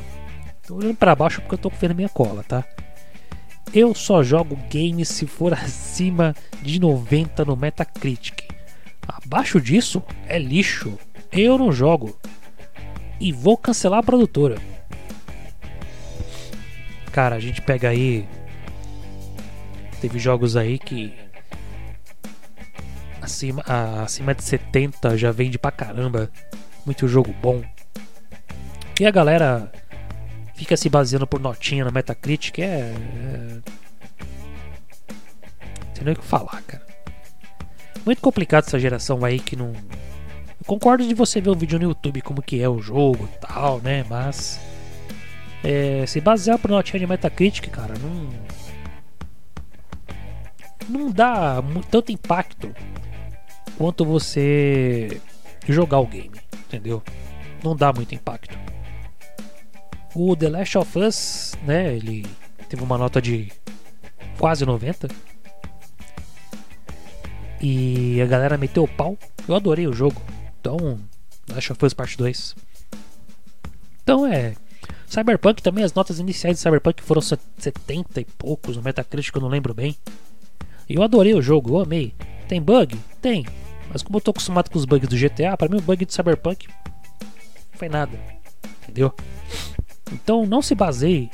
tô 0.66 0.76
olhando 0.76 0.96
pra 0.96 1.14
baixo 1.14 1.42
porque 1.42 1.54
eu 1.56 1.58
tô 1.58 1.68
vendo 1.68 1.94
minha 1.94 2.08
cola, 2.08 2.42
tá? 2.42 2.64
Eu 3.74 3.94
só 3.94 4.22
jogo 4.22 4.56
games 4.72 5.08
se 5.08 5.26
for 5.26 5.52
acima 5.54 6.34
de 6.62 6.80
90 6.80 7.44
no 7.44 7.54
Metacritic. 7.54 8.43
Abaixo 9.06 9.60
disso 9.60 10.02
é 10.26 10.38
lixo. 10.38 10.98
Eu 11.32 11.58
não 11.58 11.72
jogo. 11.72 12.18
E 13.20 13.32
vou 13.32 13.56
cancelar 13.56 14.00
a 14.00 14.02
produtora. 14.02 14.56
Cara, 17.12 17.36
a 17.36 17.40
gente 17.40 17.62
pega 17.62 17.88
aí 17.88 18.26
Teve 20.04 20.18
jogos 20.18 20.54
aí 20.54 20.78
que 20.78 21.14
acima, 23.22 23.64
acima 24.02 24.34
de 24.34 24.44
70 24.44 25.16
já 25.16 25.32
vende 25.32 25.58
pra 25.58 25.70
caramba. 25.70 26.30
Muito 26.84 27.08
jogo 27.08 27.34
bom. 27.40 27.64
E 29.00 29.06
a 29.06 29.10
galera 29.10 29.72
fica 30.54 30.76
se 30.76 30.90
baseando 30.90 31.26
por 31.26 31.40
notinha 31.40 31.86
no 31.86 31.90
Metacritic. 31.90 32.58
É. 32.58 32.64
é... 32.64 33.60
Não 35.96 36.04
nem 36.04 36.12
o 36.12 36.18
que 36.18 36.22
falar, 36.26 36.60
cara. 36.64 36.86
Muito 38.04 38.20
complicado 38.20 38.64
essa 38.66 38.78
geração 38.78 39.24
aí 39.24 39.40
que 39.40 39.56
não. 39.56 39.72
Eu 39.72 40.66
concordo 40.66 41.06
de 41.06 41.14
você 41.14 41.40
ver 41.40 41.50
um 41.50 41.54
vídeo 41.54 41.78
no 41.78 41.86
YouTube 41.86 42.22
como 42.22 42.42
que 42.42 42.60
é 42.60 42.68
o 42.68 42.80
jogo 42.80 43.28
e 43.32 43.38
tal, 43.46 43.80
né? 43.80 44.04
Mas. 44.08 44.60
É, 45.62 46.04
se 46.06 46.20
basear 46.20 46.58
por 46.58 46.70
notinha 46.70 47.00
de 47.00 47.06
Metacritic, 47.06 47.70
cara, 47.70 47.94
não 47.98 48.28
não 50.88 51.10
dá 51.10 51.62
tanto 51.90 52.12
impacto 52.12 52.74
quanto 53.76 54.04
você 54.04 55.20
jogar 55.66 55.98
o 56.00 56.06
game, 56.06 56.38
entendeu? 56.66 57.02
Não 57.62 57.74
dá 57.74 57.92
muito 57.92 58.14
impacto. 58.14 58.58
O 60.14 60.36
The 60.36 60.48
Last 60.48 60.78
of 60.78 60.98
Us, 60.98 61.54
né, 61.64 61.96
ele 61.96 62.26
teve 62.68 62.82
uma 62.82 62.98
nota 62.98 63.20
de 63.20 63.50
quase 64.38 64.64
90. 64.64 65.08
E 67.66 68.20
a 68.20 68.26
galera 68.26 68.58
meteu 68.58 68.84
o 68.84 68.88
pau. 68.88 69.16
Eu 69.48 69.54
adorei 69.54 69.86
o 69.86 69.92
jogo. 69.94 70.20
Então, 70.60 71.00
Last 71.48 71.72
of 71.72 71.86
Us 71.86 71.94
Part 71.94 72.14
2. 72.18 72.54
Então 74.02 74.26
é. 74.26 74.54
Cyberpunk 75.06 75.62
também, 75.62 75.82
as 75.82 75.94
notas 75.94 76.18
iniciais 76.18 76.58
de 76.58 76.62
Cyberpunk 76.62 77.02
foram 77.02 77.22
70 77.22 78.20
e 78.20 78.26
poucos 78.26 78.76
no 78.76 78.82
Metacritic, 78.82 79.34
eu 79.34 79.40
não 79.40 79.48
lembro 79.48 79.72
bem. 79.72 79.96
Eu 80.86 81.02
adorei 81.02 81.32
o 81.32 81.40
jogo, 81.40 81.70
eu 81.70 81.80
amei. 81.80 82.12
Tem 82.46 82.60
bug? 82.60 82.98
Tem. 83.22 83.46
Mas 83.88 84.02
como 84.02 84.18
eu 84.18 84.20
tô 84.20 84.32
acostumado 84.32 84.68
com 84.68 84.78
os 84.78 84.84
bugs 84.84 85.08
do 85.08 85.16
GTA, 85.16 85.56
para 85.56 85.70
mim 85.70 85.78
o 85.78 85.82
bug 85.82 86.04
de 86.04 86.12
Cyberpunk 86.12 86.68
não 86.68 87.78
foi 87.78 87.88
nada. 87.88 88.20
Entendeu? 88.82 89.14
Então 90.12 90.44
não 90.44 90.60
se 90.60 90.74
baseie 90.74 91.30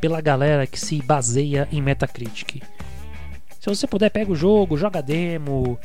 pela 0.00 0.20
galera 0.20 0.66
que 0.66 0.80
se 0.80 1.00
baseia 1.00 1.68
em 1.70 1.80
Metacritic. 1.80 2.60
Se 3.64 3.70
você 3.70 3.86
puder, 3.86 4.10
pega 4.10 4.30
o 4.30 4.36
jogo, 4.36 4.76
joga 4.76 5.00
demo, 5.00 5.78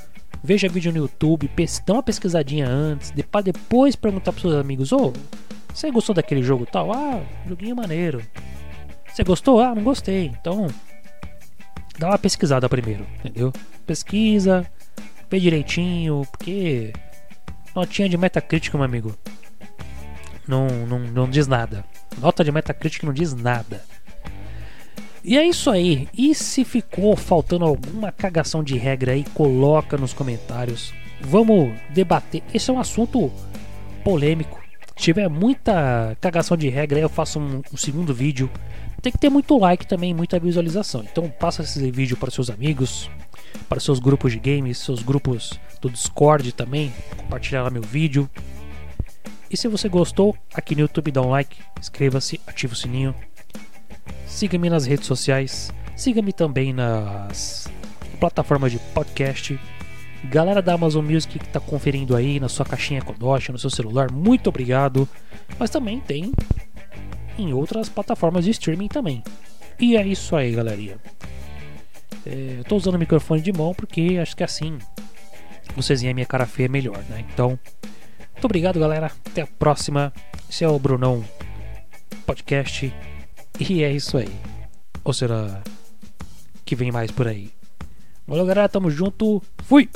veja 0.44 0.68
vídeo 0.68 0.92
no 0.92 0.98
YouTube, 0.98 1.50
dá 1.86 1.94
uma 1.94 2.04
pesquisadinha 2.04 2.68
antes, 2.68 3.14
para 3.32 3.40
depois 3.40 3.96
perguntar 3.96 4.34
pros 4.34 4.42
seus 4.42 4.56
amigos: 4.56 4.92
Ô, 4.92 4.98
oh, 4.98 5.14
você 5.74 5.90
gostou 5.90 6.14
daquele 6.14 6.44
jogo 6.44 6.66
tal? 6.66 6.92
Ah, 6.92 7.24
joguinho 7.48 7.78
maneiro. 7.78 8.22
Você 9.08 9.24
gostou? 9.24 9.62
Ah, 9.62 9.74
não 9.74 9.82
gostei. 9.82 10.26
Então, 10.26 10.68
dá 11.98 12.10
uma 12.10 12.18
pesquisada 12.18 12.68
primeiro, 12.68 13.08
entendeu? 13.20 13.54
Pesquisa, 13.88 14.70
vê 15.32 15.40
direitinho, 15.40 16.28
porque 16.34 16.92
notinha 17.74 18.10
de 18.10 18.18
Metacritic, 18.18 18.74
meu 18.74 18.84
amigo, 18.84 19.16
não, 20.46 20.68
não, 20.86 21.00
não 21.00 21.30
diz 21.30 21.48
nada. 21.48 21.86
Nota 22.18 22.44
de 22.44 22.52
Metacritic 22.52 23.04
não 23.04 23.14
diz 23.14 23.34
nada. 23.34 23.82
E 25.24 25.38
é 25.38 25.46
isso 25.46 25.70
aí. 25.70 26.08
E 26.18 26.34
se 26.34 26.64
ficou 26.64 27.16
faltando 27.16 27.66
alguma 27.66 28.12
cagação 28.12 28.64
de 28.64 28.78
regra 28.78 29.12
aí, 29.12 29.24
coloca 29.34 29.98
nos 29.98 30.14
comentários. 30.14 30.94
Vamos 31.22 31.74
debater. 31.90 32.42
Esse 32.54 32.70
é 32.70 32.74
um 32.74 32.80
assunto 32.80 33.32
polêmico. 34.04 34.60
Se 34.96 35.04
tiver 35.04 35.30
muita 35.30 36.16
cagação 36.22 36.56
de 36.56 36.70
regra, 36.70 37.00
eu 37.00 37.10
faço 37.10 37.40
um, 37.40 37.62
um 37.72 37.78
segundo 37.78 38.14
vídeo. 38.14 38.50
Tem 39.02 39.12
que 39.12 39.18
ter 39.18 39.30
muito 39.30 39.58
like 39.58 39.86
também, 39.88 40.14
muita 40.14 40.40
visualização. 40.40 41.04
Então 41.10 41.30
passa 41.30 41.64
esse 41.64 41.92
vídeo 41.92 42.18
para 42.18 42.32
seus 42.32 42.50
amigos, 42.50 43.10
para 43.68 43.80
seus 43.80 44.00
grupos 44.00 44.32
de 44.32 44.40
games, 44.40 44.78
seus 44.78 45.02
grupos 45.02 45.60
do 45.82 45.90
Discord 45.90 46.52
também. 46.54 46.94
Compartilhar 47.18 47.64
lá 47.64 47.70
meu 47.70 47.84
vídeo. 47.84 48.30
E 49.52 49.58
se 49.58 49.68
você 49.68 49.90
gostou, 49.90 50.36
aqui 50.54 50.76
no 50.76 50.82
YouTube 50.82 51.12
dá 51.12 51.22
um 51.22 51.30
like, 51.30 51.58
inscreva-se, 51.80 52.40
ativa 52.46 52.74
o 52.74 52.76
sininho 52.76 53.16
Siga-me 54.26 54.70
nas 54.70 54.86
redes 54.86 55.06
sociais. 55.06 55.72
Siga-me 55.96 56.32
também 56.32 56.74
nas 56.74 57.68
plataformas 58.20 58.72
de 58.72 58.80
podcast. 58.94 59.60
Galera 60.26 60.62
da 60.62 60.74
Amazon 60.74 61.06
Music 61.06 61.40
que 61.40 61.46
está 61.46 61.60
conferindo 61.60 62.16
aí 62.16 62.40
na 62.40 62.50
sua 62.50 62.66
caixinha 62.66 63.02
Kodoshi, 63.02 63.52
no 63.52 63.58
seu 63.58 63.70
celular, 63.70 64.12
muito 64.12 64.48
obrigado. 64.48 65.08
Mas 65.58 65.70
também 65.70 66.00
tem 66.00 66.34
em 67.38 67.54
outras 67.54 67.88
plataformas 67.88 68.46
de 68.46 68.52
streaming 68.52 68.90
também. 68.90 69.24
E 69.80 69.96
é 69.96 70.06
isso 70.06 70.36
aí, 70.36 70.52
galerinha. 70.52 70.98
É, 72.26 72.56
eu 72.60 72.64
tô 72.66 72.76
usando 72.76 72.96
o 72.96 73.00
microfone 73.00 73.42
de 73.42 73.52
mão 73.54 73.74
porque 73.74 74.20
acho 74.22 74.36
que 74.36 74.44
assim 74.44 74.78
vocês 75.76 76.02
veem 76.02 76.12
a 76.12 76.14
minha 76.14 76.26
cara 76.26 76.46
feia 76.46 76.68
melhor, 76.68 76.98
né? 77.10 77.26
Então, 77.34 77.58
muito 78.34 78.46
obrigado, 78.46 78.80
galera. 78.80 79.12
Até 79.26 79.42
a 79.42 79.48
próxima. 79.48 80.14
Esse 80.50 80.64
é 80.64 80.68
o 80.68 80.80
Brunão 80.80 81.24
Podcast. 82.26 82.94
E 83.60 83.84
é 83.84 83.92
isso 83.92 84.18
aí. 84.18 84.34
Ou 85.04 85.14
será 85.14 85.62
que 86.64 86.76
vem 86.76 86.92
mais 86.92 87.12
por 87.12 87.28
aí? 87.28 87.52
Valeu, 88.26 88.46
galera. 88.46 88.70
Tamo 88.70 88.90
junto. 88.90 89.42
Fui! 89.64 89.90